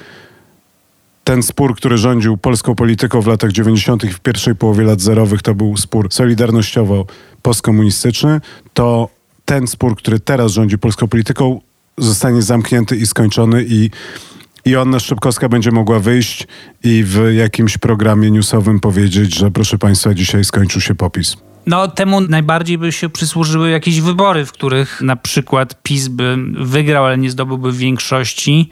ten 1.24 1.42
spór, 1.42 1.76
który 1.76 1.98
rządził 1.98 2.36
polską 2.36 2.74
polityką 2.74 3.20
w 3.20 3.26
latach 3.26 3.52
90. 3.52 4.04
i 4.04 4.08
w 4.08 4.20
pierwszej 4.20 4.54
połowie 4.54 4.84
lat 4.84 5.00
zerowych, 5.00 5.42
to 5.42 5.54
był 5.54 5.76
spór 5.76 6.08
solidarnościowo-postkomunistyczny, 6.08 8.40
to 8.74 9.08
ten 9.44 9.66
spór, 9.66 9.96
który 9.96 10.20
teraz 10.20 10.52
rządzi 10.52 10.78
polską 10.78 11.08
polityką, 11.08 11.60
zostanie 11.98 12.42
zamknięty 12.42 12.96
i 12.96 13.06
skończony 13.06 13.64
i 13.68 13.90
i 14.64 14.76
Anna 14.76 15.00
Szczepkowska 15.00 15.48
będzie 15.48 15.70
mogła 15.70 16.00
wyjść 16.00 16.46
i 16.84 17.04
w 17.04 17.32
jakimś 17.32 17.78
programie 17.78 18.30
newsowym 18.30 18.80
powiedzieć, 18.80 19.34
że 19.34 19.50
proszę 19.50 19.78
Państwa, 19.78 20.14
dzisiaj 20.14 20.44
skończył 20.44 20.80
się 20.80 20.94
popis. 20.94 21.36
No, 21.66 21.88
temu 21.88 22.20
najbardziej 22.20 22.78
by 22.78 22.92
się 22.92 23.08
przysłużyły 23.08 23.70
jakieś 23.70 24.00
wybory, 24.00 24.46
w 24.46 24.52
których 24.52 25.02
na 25.02 25.16
przykład 25.16 25.82
PiS 25.82 26.08
by 26.08 26.36
wygrał, 26.52 27.04
ale 27.04 27.18
nie 27.18 27.30
zdobyłby 27.30 27.72
większości. 27.72 28.70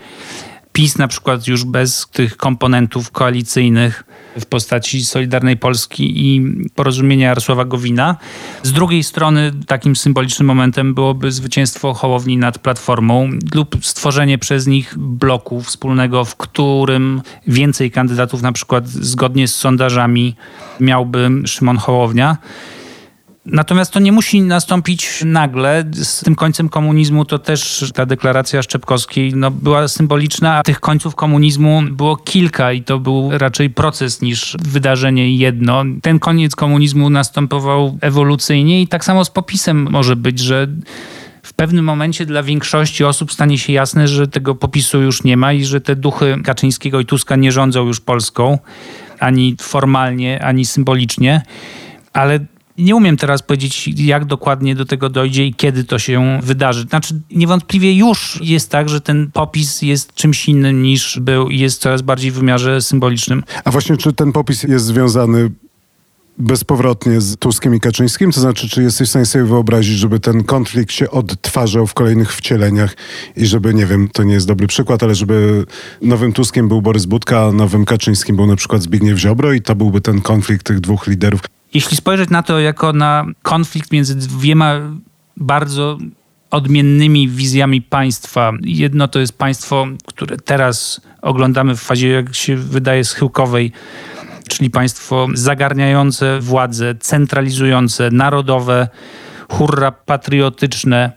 PiS 0.73 0.99
na 0.99 1.09
przykład 1.09 1.47
już 1.47 1.65
bez 1.65 2.07
tych 2.13 2.37
komponentów 2.37 3.11
koalicyjnych 3.11 4.05
w 4.41 4.47
postaci 4.47 5.05
Solidarnej 5.05 5.57
Polski 5.57 6.27
i 6.27 6.43
porozumienia 6.75 7.27
Jarosława 7.27 7.65
Gowina. 7.65 8.17
Z 8.63 8.73
drugiej 8.73 9.03
strony 9.03 9.53
takim 9.67 9.97
symbolicznym 9.97 10.47
momentem 10.47 10.95
byłoby 10.95 11.33
zwycięstwo 11.33 11.95
Hołowni 11.95 12.37
nad 12.37 12.59
Platformą 12.59 13.31
lub 13.55 13.77
stworzenie 13.87 14.39
przez 14.39 14.67
nich 14.67 14.95
bloku 14.99 15.63
wspólnego, 15.63 16.25
w 16.25 16.37
którym 16.37 17.23
więcej 17.47 17.91
kandydatów 17.91 18.43
na 18.43 18.53
przykład 18.53 18.89
zgodnie 18.89 19.49
z 19.49 19.55
sondażami 19.55 20.37
miałby 20.81 21.31
Szymon 21.47 21.77
Hołownia. 21.77 22.37
Natomiast 23.47 23.93
to 23.93 24.01
nie 24.01 24.13
musi 24.13 24.43
nastąpić 24.43 25.23
nagle. 25.25 25.85
Z 25.93 26.21
tym 26.21 26.35
końcem 26.35 26.69
komunizmu 26.69 27.25
to 27.25 27.39
też 27.39 27.93
ta 27.95 28.07
deklaracja 28.07 28.63
Szczepkowskiej 28.63 29.33
no, 29.37 29.51
była 29.51 29.89
symboliczna, 29.89 30.57
a 30.57 30.63
tych 30.63 30.81
końców 30.81 31.15
komunizmu 31.15 31.83
było 31.91 32.17
kilka 32.17 32.73
i 32.73 32.83
to 32.83 32.99
był 32.99 33.31
raczej 33.39 33.71
proces 33.71 34.21
niż 34.21 34.57
wydarzenie 34.61 35.37
jedno. 35.37 35.85
Ten 36.03 36.19
koniec 36.19 36.57
komunizmu 36.57 37.11
następował 37.11 37.99
ewolucyjnie 38.01 38.83
i 38.83 38.89
tak 38.89 39.05
samo 39.05 39.25
z 39.25 39.31
popisem 39.31 39.91
może 39.91 40.17
być, 40.17 40.39
że 40.39 40.69
w 41.43 41.55
pewnym 41.55 41.85
momencie 41.85 42.27
dla 42.27 42.43
większości 42.43 43.05
osób 43.05 43.33
stanie 43.33 43.59
się 43.59 43.73
jasne, 43.73 44.09
że 44.09 44.29
tego 44.29 44.55
popisu 44.55 45.01
już 45.01 45.25
nie 45.25 45.37
ma 45.37 45.53
i 45.53 45.65
że 45.65 45.81
te 45.81 45.97
duchy 45.97 46.39
Kaczyńskiego 46.45 47.01
i 47.01 47.07
Tuska 47.07 47.37
nie 47.37 47.53
rządzą 47.53 47.87
już 47.87 48.01
Polską 48.01 48.59
ani 49.19 49.57
formalnie, 49.61 50.45
ani 50.45 50.65
symbolicznie. 50.65 51.43
Ale 52.13 52.41
nie 52.79 52.97
umiem 52.97 53.17
teraz 53.17 53.43
powiedzieć, 53.43 53.89
jak 53.97 54.25
dokładnie 54.25 54.75
do 54.75 54.85
tego 54.85 55.09
dojdzie 55.09 55.47
i 55.47 55.55
kiedy 55.55 55.85
to 55.85 55.99
się 55.99 56.41
wydarzy. 56.43 56.83
Znaczy, 56.83 57.21
niewątpliwie 57.31 57.95
już 57.95 58.39
jest 58.43 58.71
tak, 58.71 58.89
że 58.89 59.01
ten 59.01 59.31
popis 59.33 59.83
jest 59.83 60.15
czymś 60.15 60.49
innym 60.49 60.83
niż 60.83 61.21
był 61.21 61.49
i 61.49 61.59
jest 61.59 61.81
coraz 61.81 62.03
bardziej 62.03 62.31
w 62.31 62.35
wymiarze 62.35 62.83
symbolicznym. 62.83 63.43
A 63.65 63.71
właśnie, 63.71 63.97
czy 63.97 64.13
ten 64.13 64.33
popis 64.33 64.63
jest 64.63 64.85
związany 64.85 65.51
bezpowrotnie 66.39 67.21
z 67.21 67.37
Tuskiem 67.37 67.75
i 67.75 67.81
Kaczyńskim? 67.81 68.33
To 68.33 68.41
znaczy, 68.41 68.69
czy 68.69 68.83
jesteś 68.83 69.09
w 69.09 69.11
stanie 69.11 69.27
sobie 69.27 69.45
wyobrazić, 69.45 69.99
żeby 69.99 70.21
ten 70.21 70.45
konflikt 70.45 70.93
się 70.93 71.11
odtwarzał 71.11 71.87
w 71.87 71.95
kolejnych 71.95 72.35
wcieleniach 72.35 72.97
i 73.37 73.47
żeby, 73.47 73.75
nie 73.75 73.87
wiem, 73.87 74.09
to 74.13 74.23
nie 74.23 74.35
jest 74.35 74.47
dobry 74.47 74.67
przykład, 74.67 75.03
ale 75.03 75.15
żeby 75.15 75.67
nowym 76.03 76.33
Tuskiem 76.33 76.69
był 76.69 76.83
Borys 76.83 77.07
Budka, 77.07 77.45
a 77.45 77.53
nowym 77.53 77.85
Kaczyńskim 77.85 78.37
był 78.37 78.47
na 78.47 78.57
przykład 78.57 78.83
Zbigniew 78.83 79.19
Ziobro 79.19 79.53
i 79.53 79.63
to 79.63 79.75
byłby 79.75 80.01
ten 80.01 80.21
konflikt 80.21 80.67
tych 80.67 80.81
dwóch 80.81 81.07
liderów. 81.07 81.41
Jeśli 81.75 81.97
spojrzeć 81.97 82.31
na 82.31 82.43
to 82.43 82.61
jako 82.61 82.93
na 82.93 83.27
konflikt 83.43 83.93
między 83.93 84.15
dwiema 84.15 84.81
bardzo 85.37 85.99
odmiennymi 86.51 87.29
wizjami 87.29 87.83
państwa. 87.83 88.53
Jedno 88.61 89.09
to 89.09 89.21
jest 89.21 89.39
państwo, 89.39 89.87
które 90.07 90.37
teraz 90.37 91.01
oglądamy 91.23 91.77
w 91.77 91.81
fazie, 91.81 92.09
jak 92.09 92.35
się 92.35 92.57
wydaje, 92.57 93.05
schyłkowej, 93.05 93.73
czyli 94.49 94.71
państwo 94.71 95.27
zagarniające 95.35 96.41
władzę, 96.41 96.95
centralizujące, 96.95 98.11
narodowe, 98.11 98.89
hurra 99.49 99.93
patriotyczne, 99.93 101.13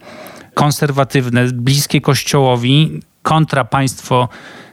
konserwatywne, 0.53 1.45
bliskie 1.53 2.01
kościołowi, 2.01 2.99
kontra 3.21 3.63
państwo 3.63 4.29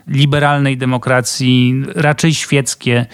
liberalnej 0.07 0.77
demokracji, 0.77 1.83
raczej 1.95 2.33
świeckie, 2.33 3.05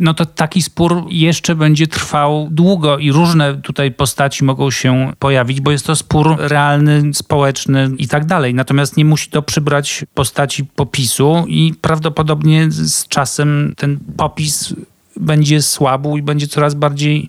no 0.00 0.14
to 0.14 0.26
taki 0.26 0.62
spór 0.62 1.04
jeszcze 1.08 1.54
będzie 1.54 1.86
trwał 1.86 2.48
długo 2.50 2.98
i 2.98 3.12
różne 3.12 3.54
tutaj 3.54 3.92
postaci 3.92 4.44
mogą 4.44 4.70
się 4.70 5.12
pojawić, 5.18 5.60
bo 5.60 5.70
jest 5.70 5.86
to 5.86 5.96
spór 5.96 6.36
realny, 6.38 7.14
społeczny 7.14 7.90
i 7.98 8.08
tak 8.08 8.24
dalej. 8.24 8.54
Natomiast 8.54 8.96
nie 8.96 9.04
musi 9.04 9.30
to 9.30 9.42
przybrać 9.42 10.04
postaci 10.14 10.64
popisu 10.64 11.44
i 11.48 11.74
prawdopodobnie 11.80 12.66
z 12.70 13.08
czasem 13.08 13.74
ten 13.76 13.98
popis 14.16 14.74
będzie 15.16 15.62
słabł 15.62 16.16
i 16.16 16.22
będzie 16.22 16.48
coraz 16.48 16.74
bardziej 16.74 17.28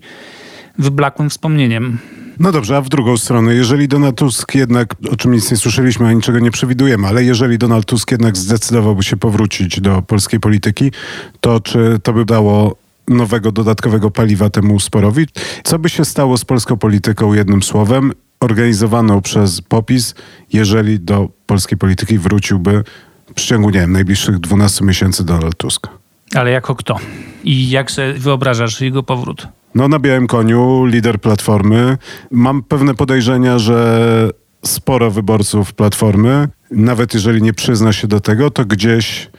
wyblakłym 0.78 1.30
wspomnieniem. 1.30 1.98
No 2.40 2.52
dobrze, 2.52 2.76
a 2.76 2.80
w 2.80 2.88
drugą 2.88 3.16
stronę, 3.16 3.54
jeżeli 3.54 3.88
Donald 3.88 4.16
Tusk 4.16 4.54
jednak, 4.54 4.94
o 5.12 5.16
czym 5.16 5.32
nic 5.32 5.50
nie 5.50 5.56
słyszeliśmy, 5.56 6.06
a 6.06 6.12
niczego 6.12 6.38
nie 6.38 6.50
przewidujemy, 6.50 7.08
ale 7.08 7.24
jeżeli 7.24 7.58
Donald 7.58 7.86
Tusk 7.86 8.10
jednak 8.10 8.36
zdecydowałby 8.36 9.02
się 9.02 9.16
powrócić 9.16 9.80
do 9.80 10.02
polskiej 10.02 10.40
polityki, 10.40 10.92
to 11.40 11.60
czy 11.60 12.00
to 12.02 12.12
by 12.12 12.24
dało 12.24 12.76
nowego, 13.08 13.52
dodatkowego 13.52 14.10
paliwa 14.10 14.50
temu 14.50 14.80
sporowi? 14.80 15.26
Co 15.64 15.78
by 15.78 15.88
się 15.88 16.04
stało 16.04 16.38
z 16.38 16.44
polską 16.44 16.76
polityką, 16.76 17.32
jednym 17.32 17.62
słowem, 17.62 18.12
organizowaną 18.40 19.22
przez 19.22 19.60
POPIS, 19.60 20.14
jeżeli 20.52 21.00
do 21.00 21.28
polskiej 21.46 21.78
polityki 21.78 22.18
wróciłby 22.18 22.84
w 23.30 23.34
przeciągu, 23.34 23.70
nie 23.70 23.80
wiem, 23.80 23.92
najbliższych 23.92 24.38
12 24.38 24.84
miesięcy 24.84 25.24
Donald 25.24 25.56
Tusk? 25.56 25.88
Ale 26.34 26.50
jako 26.50 26.74
kto? 26.74 26.96
I 27.44 27.70
jak 27.70 27.90
sobie 27.90 28.12
wyobrażasz 28.12 28.80
jego 28.80 29.02
powrót? 29.02 29.48
No 29.76 29.88
na 29.88 29.98
białym 29.98 30.26
koniu, 30.26 30.84
lider 30.84 31.20
Platformy. 31.20 31.98
Mam 32.30 32.62
pewne 32.62 32.94
podejrzenia, 32.94 33.58
że 33.58 34.30
sporo 34.64 35.10
wyborców 35.10 35.74
Platformy, 35.74 36.48
nawet 36.70 37.14
jeżeli 37.14 37.42
nie 37.42 37.52
przyzna 37.52 37.92
się 37.92 38.08
do 38.08 38.20
tego, 38.20 38.50
to 38.50 38.64
gdzieś 38.64 39.30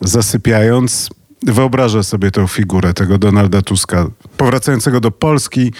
zasypiając 0.00 1.10
wyobraża 1.42 2.02
sobie 2.02 2.30
tę 2.30 2.48
figurę 2.48 2.94
tego 2.94 3.18
Donalda 3.18 3.62
Tuska 3.62 4.06
powracającego 4.36 5.00
do 5.00 5.10
Polski, 5.10 5.72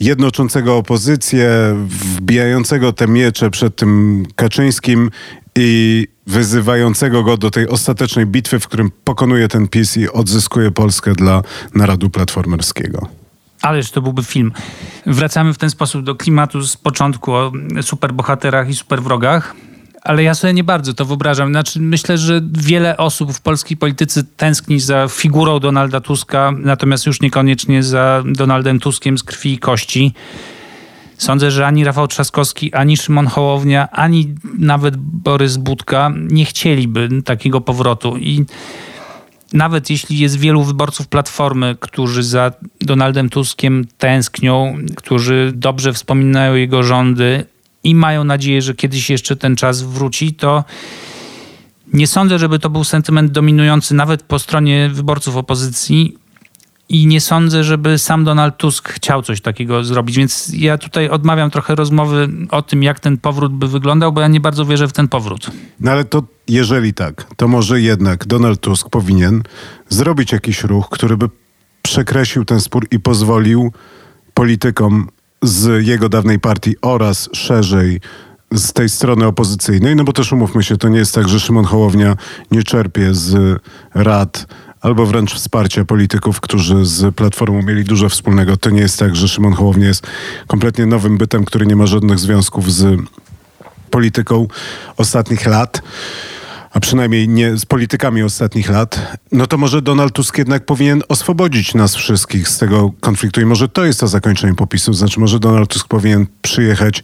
jednoczącego 0.00 0.76
opozycję, 0.76 1.50
wbijającego 1.86 2.92
te 2.92 3.08
miecze 3.08 3.50
przed 3.50 3.76
tym 3.76 4.24
Kaczyńskim 4.36 5.10
i 5.56 6.06
wyzywającego 6.26 7.22
go 7.22 7.36
do 7.36 7.50
tej 7.50 7.68
ostatecznej 7.68 8.26
bitwy, 8.26 8.60
w 8.60 8.68
którym 8.68 8.90
pokonuje 9.04 9.48
ten 9.48 9.68
PiS 9.68 9.96
i 9.96 10.08
odzyskuje 10.08 10.70
Polskę 10.70 11.12
dla 11.12 11.42
narodu 11.74 12.10
platformerskiego. 12.10 13.19
Ależ 13.62 13.90
to 13.90 14.02
byłby 14.02 14.22
film. 14.22 14.52
Wracamy 15.06 15.54
w 15.54 15.58
ten 15.58 15.70
sposób 15.70 16.04
do 16.04 16.14
klimatu 16.14 16.62
z 16.62 16.76
początku 16.76 17.32
o 17.32 17.52
superbohaterach 17.82 18.68
i 18.68 18.74
superwrogach. 18.74 19.54
Ale 20.02 20.22
ja 20.22 20.34
sobie 20.34 20.52
nie 20.52 20.64
bardzo 20.64 20.94
to 20.94 21.04
wyobrażam. 21.04 21.48
Znaczy, 21.48 21.80
myślę, 21.80 22.18
że 22.18 22.40
wiele 22.52 22.96
osób 22.96 23.32
w 23.32 23.40
polskiej 23.40 23.76
polityce 23.76 24.24
tęskni 24.36 24.80
za 24.80 25.08
figurą 25.08 25.58
Donalda 25.58 26.00
Tuska, 26.00 26.52
natomiast 26.58 27.06
już 27.06 27.20
niekoniecznie 27.20 27.82
za 27.82 28.22
Donaldem 28.26 28.80
Tuskiem 28.80 29.18
z 29.18 29.22
krwi 29.22 29.52
i 29.52 29.58
kości. 29.58 30.14
Sądzę, 31.18 31.50
że 31.50 31.66
ani 31.66 31.84
Rafał 31.84 32.08
Trzaskowski, 32.08 32.74
ani 32.74 32.96
Szymon 32.96 33.26
Hołownia, 33.26 33.90
ani 33.90 34.34
nawet 34.58 34.96
Borys 34.96 35.56
Budka 35.56 36.12
nie 36.16 36.44
chcieliby 36.44 37.08
takiego 37.24 37.60
powrotu. 37.60 38.16
I 38.16 38.44
nawet 39.52 39.90
jeśli 39.90 40.18
jest 40.18 40.36
wielu 40.38 40.64
wyborców 40.64 41.08
Platformy, 41.08 41.76
którzy 41.80 42.22
za 42.22 42.52
Donaldem 42.80 43.30
Tuskiem 43.30 43.86
tęsknią, 43.98 44.76
którzy 44.96 45.52
dobrze 45.54 45.92
wspominają 45.92 46.54
jego 46.54 46.82
rządy 46.82 47.44
i 47.84 47.94
mają 47.94 48.24
nadzieję, 48.24 48.62
że 48.62 48.74
kiedyś 48.74 49.10
jeszcze 49.10 49.36
ten 49.36 49.56
czas 49.56 49.82
wróci, 49.82 50.34
to 50.34 50.64
nie 51.92 52.06
sądzę, 52.06 52.38
żeby 52.38 52.58
to 52.58 52.70
był 52.70 52.84
sentyment 52.84 53.32
dominujący 53.32 53.94
nawet 53.94 54.22
po 54.22 54.38
stronie 54.38 54.90
wyborców 54.92 55.36
opozycji. 55.36 56.16
I 56.88 57.06
nie 57.06 57.20
sądzę, 57.20 57.64
żeby 57.64 57.98
sam 57.98 58.24
Donald 58.24 58.56
Tusk 58.56 58.88
chciał 58.88 59.22
coś 59.22 59.40
takiego 59.40 59.84
zrobić. 59.84 60.16
Więc 60.16 60.52
ja 60.54 60.78
tutaj 60.78 61.08
odmawiam 61.08 61.50
trochę 61.50 61.74
rozmowy 61.74 62.28
o 62.50 62.62
tym, 62.62 62.82
jak 62.82 63.00
ten 63.00 63.18
powrót 63.18 63.52
by 63.52 63.68
wyglądał, 63.68 64.12
bo 64.12 64.20
ja 64.20 64.28
nie 64.28 64.40
bardzo 64.40 64.64
wierzę 64.64 64.88
w 64.88 64.92
ten 64.92 65.08
powrót. 65.08 65.50
No 65.80 65.90
ale 65.90 66.04
to 66.04 66.22
jeżeli 66.50 66.94
tak, 66.94 67.26
to 67.36 67.48
może 67.48 67.80
jednak 67.80 68.26
Donald 68.26 68.60
Tusk 68.60 68.88
powinien 68.88 69.42
zrobić 69.88 70.32
jakiś 70.32 70.64
ruch, 70.64 70.88
który 70.90 71.16
by 71.16 71.28
przekreślił 71.82 72.44
ten 72.44 72.60
spór 72.60 72.86
i 72.90 73.00
pozwolił 73.00 73.72
politykom 74.34 75.08
z 75.42 75.86
jego 75.86 76.08
dawnej 76.08 76.38
partii 76.38 76.74
oraz 76.82 77.28
szerzej 77.32 78.00
z 78.54 78.72
tej 78.72 78.88
strony 78.88 79.26
opozycyjnej, 79.26 79.96
no 79.96 80.04
bo 80.04 80.12
też 80.12 80.32
umówmy 80.32 80.62
się, 80.62 80.76
to 80.76 80.88
nie 80.88 80.98
jest 80.98 81.14
tak, 81.14 81.28
że 81.28 81.40
Szymon 81.40 81.64
Hołownia 81.64 82.16
nie 82.50 82.62
czerpie 82.62 83.14
z 83.14 83.60
rad 83.94 84.46
albo 84.80 85.06
wręcz 85.06 85.34
wsparcia 85.34 85.84
polityków, 85.84 86.40
którzy 86.40 86.84
z 86.84 87.14
Platformą 87.14 87.62
mieli 87.62 87.84
dużo 87.84 88.08
wspólnego. 88.08 88.56
To 88.56 88.70
nie 88.70 88.80
jest 88.80 88.98
tak, 88.98 89.16
że 89.16 89.28
Szymon 89.28 89.52
Hołownia 89.52 89.86
jest 89.86 90.06
kompletnie 90.46 90.86
nowym 90.86 91.18
bytem, 91.18 91.44
który 91.44 91.66
nie 91.66 91.76
ma 91.76 91.86
żadnych 91.86 92.18
związków 92.18 92.72
z 92.72 93.00
polityką 93.90 94.46
ostatnich 94.96 95.46
lat 95.46 95.82
a 96.70 96.80
przynajmniej 96.80 97.28
nie 97.28 97.56
z 97.56 97.66
politykami 97.66 98.22
ostatnich 98.22 98.70
lat, 98.70 99.18
no 99.32 99.46
to 99.46 99.58
może 99.58 99.82
Donald 99.82 100.12
Tusk 100.12 100.38
jednak 100.38 100.66
powinien 100.66 101.02
oswobodzić 101.08 101.74
nas 101.74 101.94
wszystkich 101.94 102.48
z 102.48 102.58
tego 102.58 102.92
konfliktu 103.00 103.40
i 103.40 103.44
może 103.44 103.68
to 103.68 103.84
jest 103.84 104.00
to 104.00 104.08
zakończenie 104.08 104.54
popisu. 104.54 104.92
Znaczy 104.92 105.20
może 105.20 105.38
Donald 105.38 105.70
Tusk 105.70 105.88
powinien 105.88 106.26
przyjechać 106.42 107.02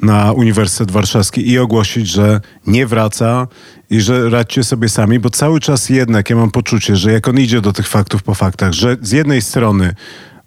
na 0.00 0.32
Uniwersytet 0.32 0.90
Warszawski 0.90 1.50
i 1.50 1.58
ogłosić, 1.58 2.08
że 2.08 2.40
nie 2.66 2.86
wraca 2.86 3.46
i 3.90 4.00
że 4.00 4.30
radźcie 4.30 4.64
sobie 4.64 4.88
sami, 4.88 5.18
bo 5.18 5.30
cały 5.30 5.60
czas 5.60 5.88
jednak 5.88 6.30
ja 6.30 6.36
mam 6.36 6.50
poczucie, 6.50 6.96
że 6.96 7.12
jak 7.12 7.28
on 7.28 7.38
idzie 7.38 7.60
do 7.60 7.72
tych 7.72 7.88
faktów 7.88 8.22
po 8.22 8.34
faktach, 8.34 8.72
że 8.72 8.96
z 9.00 9.12
jednej 9.12 9.42
strony 9.42 9.94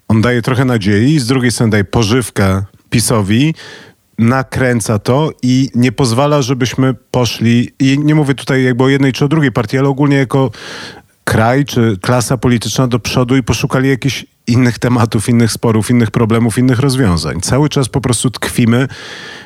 on 0.08 0.20
daje 0.22 0.42
trochę 0.42 0.64
nadziei, 0.64 1.18
z 1.18 1.26
drugiej 1.26 1.52
strony 1.52 1.70
daje 1.70 1.84
pożywkę 1.84 2.62
PiSowi, 2.90 3.54
nakręca 4.18 4.98
to 4.98 5.30
i 5.42 5.70
nie 5.74 5.92
pozwala, 5.92 6.42
żebyśmy 6.42 6.94
poszli, 6.94 7.70
i 7.78 7.98
nie 7.98 8.14
mówię 8.14 8.34
tutaj 8.34 8.64
jakby 8.64 8.84
o 8.84 8.88
jednej 8.88 9.12
czy 9.12 9.24
o 9.24 9.28
drugiej 9.28 9.52
partii, 9.52 9.78
ale 9.78 9.88
ogólnie 9.88 10.16
jako 10.16 10.50
kraj 11.24 11.64
czy 11.64 11.98
klasa 12.00 12.36
polityczna 12.36 12.86
do 12.86 12.98
przodu 12.98 13.36
i 13.36 13.42
poszukali 13.42 13.88
jakichś 13.88 14.24
innych 14.46 14.78
tematów, 14.78 15.28
innych 15.28 15.52
sporów, 15.52 15.90
innych 15.90 16.10
problemów, 16.10 16.58
innych 16.58 16.78
rozwiązań. 16.78 17.40
Cały 17.40 17.68
czas 17.68 17.88
po 17.88 18.00
prostu 18.00 18.30
tkwimy 18.30 18.88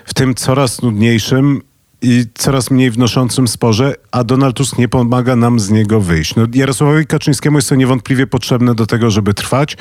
w 0.04 0.14
tym 0.14 0.35
coraz 0.35 0.83
nudniejszym 0.83 1.62
i 2.02 2.24
coraz 2.35 2.70
mniej 2.70 2.90
wnoszącym 2.90 3.48
sporze, 3.48 3.94
a 4.11 4.24
Donald 4.24 4.56
Tusk 4.56 4.78
nie 4.78 4.88
pomaga 4.88 5.37
nam 5.37 5.61
z 5.61 5.70
niego 5.70 6.00
wyjść. 6.00 6.35
No, 6.37 6.46
Jarosławowi 6.54 7.06
Kaczyńskiemu 7.06 7.59
jest 7.59 7.68
to 7.68 7.74
niewątpliwie 7.74 8.26
potrzebne 8.26 8.74
do 8.74 8.87
tego, 8.87 9.11
żeby 9.11 9.35
trwać. 9.35 9.76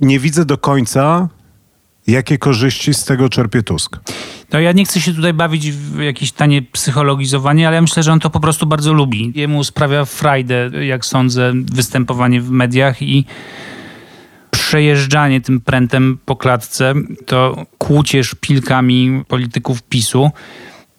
Nie 0.00 0.18
widzę 0.18 0.44
do 0.44 0.58
końca, 0.58 1.28
Jakie 2.06 2.38
korzyści 2.38 2.94
z 2.94 3.04
tego 3.04 3.28
czerpie 3.28 3.62
Tusk? 3.62 3.96
No 4.52 4.60
ja 4.60 4.72
nie 4.72 4.84
chcę 4.84 5.00
się 5.00 5.14
tutaj 5.14 5.34
bawić 5.34 5.70
w 5.72 6.00
jakieś 6.00 6.32
tanie 6.32 6.62
psychologizowanie, 6.62 7.66
ale 7.66 7.74
ja 7.74 7.82
myślę, 7.82 8.02
że 8.02 8.12
on 8.12 8.20
to 8.20 8.30
po 8.30 8.40
prostu 8.40 8.66
bardzo 8.66 8.92
lubi. 8.92 9.32
Jemu 9.34 9.64
sprawia 9.64 10.04
frajdę, 10.04 10.70
jak 10.86 11.04
sądzę, 11.04 11.52
występowanie 11.54 12.40
w 12.40 12.50
mediach 12.50 13.02
i 13.02 13.24
przejeżdżanie 14.50 15.40
tym 15.40 15.60
prętem 15.60 16.18
po 16.24 16.36
klatce, 16.36 16.94
to 17.26 17.66
kłucie 17.78 18.24
szpilkami 18.24 19.24
polityków 19.28 19.82
PiSu. 19.82 20.30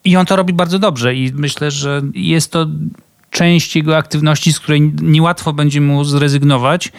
I 0.04 0.16
on 0.16 0.26
to 0.26 0.36
robi 0.36 0.52
bardzo 0.52 0.78
dobrze 0.78 1.14
i 1.14 1.32
myślę, 1.34 1.70
że 1.70 2.02
jest 2.14 2.52
to 2.52 2.66
część 3.30 3.76
jego 3.76 3.96
aktywności, 3.96 4.52
z 4.52 4.60
której 4.60 4.92
niełatwo 5.02 5.52
będzie 5.52 5.80
mu 5.80 6.04
zrezygnować. 6.04 6.92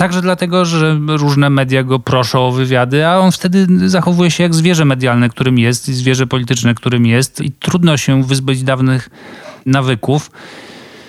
Także 0.00 0.22
dlatego, 0.22 0.64
że 0.64 1.00
różne 1.08 1.50
media 1.50 1.82
go 1.82 1.98
proszą 1.98 2.46
o 2.46 2.52
wywiady, 2.52 3.06
a 3.06 3.18
on 3.18 3.32
wtedy 3.32 3.66
zachowuje 3.88 4.30
się 4.30 4.42
jak 4.42 4.54
zwierzę 4.54 4.84
medialne, 4.84 5.28
którym 5.28 5.58
jest, 5.58 5.88
i 5.88 5.94
zwierzę 5.94 6.26
polityczne, 6.26 6.74
którym 6.74 7.06
jest, 7.06 7.40
i 7.40 7.52
trudno 7.52 7.96
się 7.96 8.24
wyzbyć 8.24 8.62
dawnych 8.62 9.10
nawyków. 9.66 10.30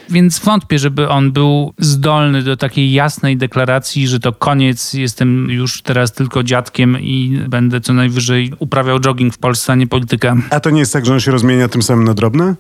Więc 0.10 0.40
wątpię, 0.40 0.80
żeby 0.80 1.10
on 1.10 1.32
był 1.32 1.74
zdolny 1.80 2.44
do 2.44 2.58
takiej 2.58 2.92
jasnej 2.92 3.38
deklaracji, 3.38 4.08
że 4.08 4.20
to 4.20 4.34
koniec, 4.34 4.94
jestem 4.94 5.50
już 5.50 5.82
teraz 5.82 6.12
tylko 6.12 6.44
dziadkiem 6.44 7.00
i 7.00 7.40
będę 7.48 7.82
co 7.82 7.94
najwyżej 7.94 8.54
uprawiał 8.60 9.00
jogging 9.00 9.34
w 9.34 9.38
Polsce, 9.38 9.74
a 9.74 9.76
nie 9.76 9.88
politykę. 9.88 10.36
A 10.50 10.60
to 10.60 10.70
nie 10.70 10.80
jest 10.80 10.94
tak, 10.94 11.06
że 11.06 11.14
on 11.14 11.20
się 11.20 11.32
rozmienia 11.32 11.68
tym 11.68 11.82
samym 11.82 12.04
na 12.04 12.14
drobne? 12.14 12.56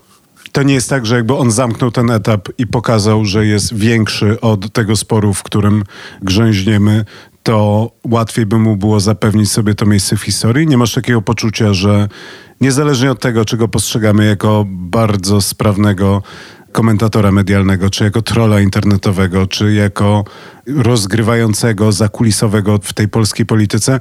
To 0.51 0.63
nie 0.63 0.73
jest 0.73 0.89
tak, 0.89 1.05
że 1.05 1.15
jakby 1.15 1.35
on 1.35 1.51
zamknął 1.51 1.91
ten 1.91 2.11
etap 2.11 2.49
i 2.57 2.67
pokazał, 2.67 3.25
że 3.25 3.45
jest 3.45 3.73
większy 3.73 4.41
od 4.41 4.73
tego 4.73 4.95
sporu, 4.95 5.33
w 5.33 5.43
którym 5.43 5.83
grzęźniemy, 6.21 7.05
to 7.43 7.91
łatwiej 8.09 8.45
by 8.45 8.59
mu 8.59 8.77
było 8.77 8.99
zapewnić 8.99 9.51
sobie 9.51 9.75
to 9.75 9.85
miejsce 9.85 10.17
w 10.17 10.21
historii. 10.21 10.67
Nie 10.67 10.77
masz 10.77 10.93
takiego 10.93 11.21
poczucia, 11.21 11.73
że 11.73 12.07
niezależnie 12.61 13.11
od 13.11 13.19
tego, 13.19 13.45
czy 13.45 13.57
go 13.57 13.67
postrzegamy 13.67 14.25
jako 14.25 14.65
bardzo 14.67 15.41
sprawnego 15.41 16.23
komentatora 16.71 17.31
medialnego, 17.31 17.89
czy 17.89 18.03
jako 18.03 18.21
trola 18.21 18.59
internetowego, 18.59 19.47
czy 19.47 19.73
jako 19.73 20.23
rozgrywającego 20.67 21.91
zakulisowego 21.91 22.79
w 22.83 22.93
tej 22.93 23.07
polskiej 23.07 23.45
polityce, 23.45 23.99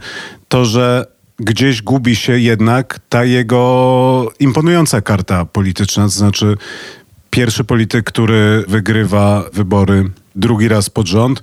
to 0.48 0.64
że 0.64 1.06
gdzieś 1.40 1.82
gubi 1.82 2.16
się 2.16 2.38
jednak 2.38 3.00
ta 3.08 3.24
jego 3.24 4.32
imponująca 4.40 5.00
karta 5.00 5.44
polityczna, 5.44 6.02
to 6.02 6.08
znaczy 6.08 6.56
pierwszy 7.30 7.64
polityk, 7.64 8.04
który 8.04 8.64
wygrywa 8.68 9.44
wybory 9.52 10.10
drugi 10.36 10.68
raz 10.68 10.90
pod 10.90 11.06
rząd, 11.06 11.42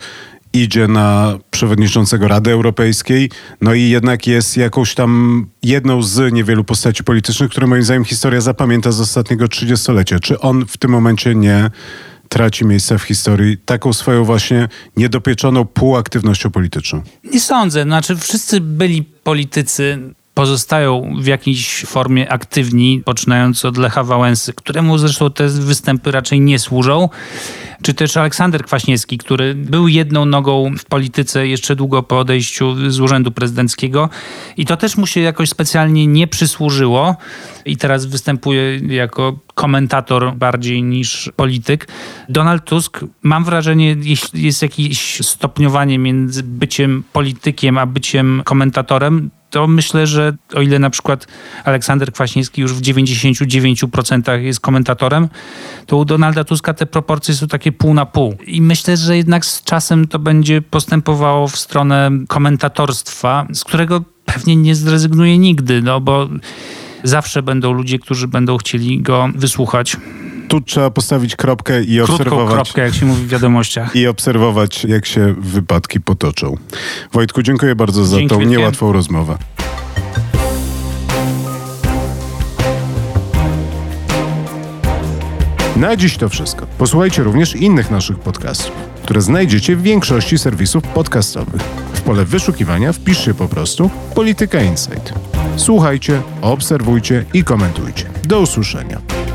idzie 0.53 0.87
na 0.87 1.37
przewodniczącego 1.51 2.27
Rady 2.27 2.51
Europejskiej, 2.51 3.29
no 3.61 3.73
i 3.73 3.89
jednak 3.89 4.27
jest 4.27 4.57
jakąś 4.57 4.95
tam 4.95 5.45
jedną 5.63 6.01
z 6.01 6.33
niewielu 6.33 6.63
postaci 6.63 7.03
politycznych, 7.03 7.51
które 7.51 7.67
moim 7.67 7.83
zdaniem 7.83 8.05
historia 8.05 8.41
zapamięta 8.41 8.91
z 8.91 8.99
ostatniego 8.99 9.47
trzydziestolecia. 9.47 10.19
Czy 10.19 10.39
on 10.39 10.65
w 10.65 10.77
tym 10.77 10.91
momencie 10.91 11.35
nie 11.35 11.69
traci 12.29 12.65
miejsca 12.65 12.97
w 12.97 13.03
historii 13.03 13.57
taką 13.57 13.93
swoją 13.93 14.23
właśnie 14.23 14.67
niedopieczoną 14.97 15.65
półaktywnością 15.65 16.51
polityczną? 16.51 17.01
Nie 17.33 17.39
sądzę. 17.39 17.83
Znaczy 17.83 18.15
wszyscy 18.15 18.61
byli 18.61 19.03
politycy 19.03 19.99
pozostają 20.33 21.13
w 21.21 21.25
jakiejś 21.25 21.85
formie 21.85 22.31
aktywni, 22.31 23.01
poczynając 23.05 23.65
od 23.65 23.77
Lecha 23.77 24.03
Wałęsy, 24.03 24.53
któremu 24.53 24.97
zresztą 24.97 25.31
te 25.31 25.47
występy 25.47 26.11
raczej 26.11 26.41
nie 26.41 26.59
służą 26.59 27.09
czy 27.81 27.93
też 27.93 28.17
Aleksander 28.17 28.63
Kwaśniewski, 28.63 29.17
który 29.17 29.55
był 29.55 29.87
jedną 29.87 30.25
nogą 30.25 30.71
w 30.77 30.85
polityce 30.85 31.47
jeszcze 31.47 31.75
długo 31.75 32.03
po 32.03 32.19
odejściu 32.19 32.91
z 32.91 32.99
urzędu 32.99 33.31
prezydenckiego 33.31 34.09
i 34.57 34.65
to 34.65 34.77
też 34.77 34.97
mu 34.97 35.07
się 35.07 35.21
jakoś 35.21 35.49
specjalnie 35.49 36.07
nie 36.07 36.27
przysłużyło 36.27 37.15
i 37.65 37.77
teraz 37.77 38.05
występuje 38.05 38.79
jako 38.87 39.39
komentator 39.57 40.35
bardziej 40.35 40.83
niż 40.83 41.31
polityk. 41.35 41.87
Donald 42.29 42.65
Tusk, 42.65 42.99
mam 43.23 43.43
wrażenie, 43.43 43.95
jeśli 44.01 44.43
jest 44.43 44.61
jakieś 44.61 45.25
stopniowanie 45.25 45.99
między 45.99 46.43
byciem 46.43 47.03
politykiem 47.13 47.77
a 47.77 47.85
byciem 47.85 48.41
komentatorem, 48.45 49.29
to 49.49 49.67
myślę, 49.67 50.07
że 50.07 50.33
o 50.55 50.61
ile 50.61 50.79
na 50.79 50.89
przykład 50.89 51.27
Aleksander 51.63 52.11
Kwaśniewski 52.13 52.61
już 52.61 52.73
w 52.73 52.81
99% 52.81 54.41
jest 54.41 54.59
komentatorem, 54.59 55.29
to 55.85 55.97
u 55.97 56.05
Donalda 56.05 56.43
Tuska 56.43 56.73
te 56.73 56.85
proporcje 56.85 57.33
są 57.33 57.47
takie 57.47 57.71
pół 57.71 57.93
na 57.93 58.05
pół. 58.05 58.37
I 58.47 58.61
myślę, 58.61 58.97
że 58.97 59.17
jednak 59.17 59.45
z 59.45 59.63
czasem 59.63 60.07
to 60.07 60.19
będzie 60.19 60.61
postępowało 60.61 61.47
w 61.47 61.55
stronę 61.55 62.11
komentatorstwa, 62.27 63.47
z 63.53 63.63
którego 63.63 64.03
pewnie 64.25 64.55
nie 64.55 64.75
zrezygnuje 64.75 65.37
nigdy, 65.37 65.81
no 65.81 66.01
bo 66.01 66.27
zawsze 67.03 67.43
będą 67.43 67.71
ludzie, 67.71 67.99
którzy 67.99 68.27
będą 68.27 68.57
chcieli 68.57 69.01
go 69.01 69.29
wysłuchać. 69.35 69.97
Tu 70.47 70.61
trzeba 70.61 70.89
postawić 70.89 71.35
kropkę 71.35 71.83
i 71.83 71.97
Krótką 71.97 72.13
obserwować. 72.13 72.53
kropkę, 72.53 72.81
jak 72.81 72.93
się 72.93 73.05
mówi 73.05 73.23
w 73.23 73.27
wiadomościach. 73.27 73.95
I 73.95 74.07
obserwować, 74.07 74.83
jak 74.83 75.05
się 75.05 75.35
wypadki 75.37 76.01
potoczą. 76.01 76.57
Wojtku, 77.13 77.41
dziękuję 77.43 77.75
bardzo 77.75 78.05
za 78.05 78.17
Dzięki 78.17 78.29
tą 78.29 78.39
wielkie. 78.39 78.51
niełatwą 78.57 78.91
rozmowę. 78.91 79.37
Na 85.75 85.95
dziś 85.95 86.17
to 86.17 86.29
wszystko. 86.29 86.67
Posłuchajcie 86.77 87.23
również 87.23 87.55
innych 87.55 87.91
naszych 87.91 88.19
podcastów, 88.19 88.71
które 89.03 89.21
znajdziecie 89.21 89.75
w 89.75 89.81
większości 89.81 90.37
serwisów 90.37 90.83
podcastowych. 90.83 91.61
W 91.93 92.01
pole 92.01 92.25
wyszukiwania 92.25 92.93
wpiszcie 92.93 93.33
po 93.33 93.47
prostu 93.47 93.89
Polityka 94.15 94.61
Insight. 94.61 95.13
Słuchajcie, 95.57 96.21
obserwujcie 96.41 97.25
i 97.33 97.43
komentujcie. 97.43 98.05
Do 98.23 98.39
usłyszenia. 98.39 99.26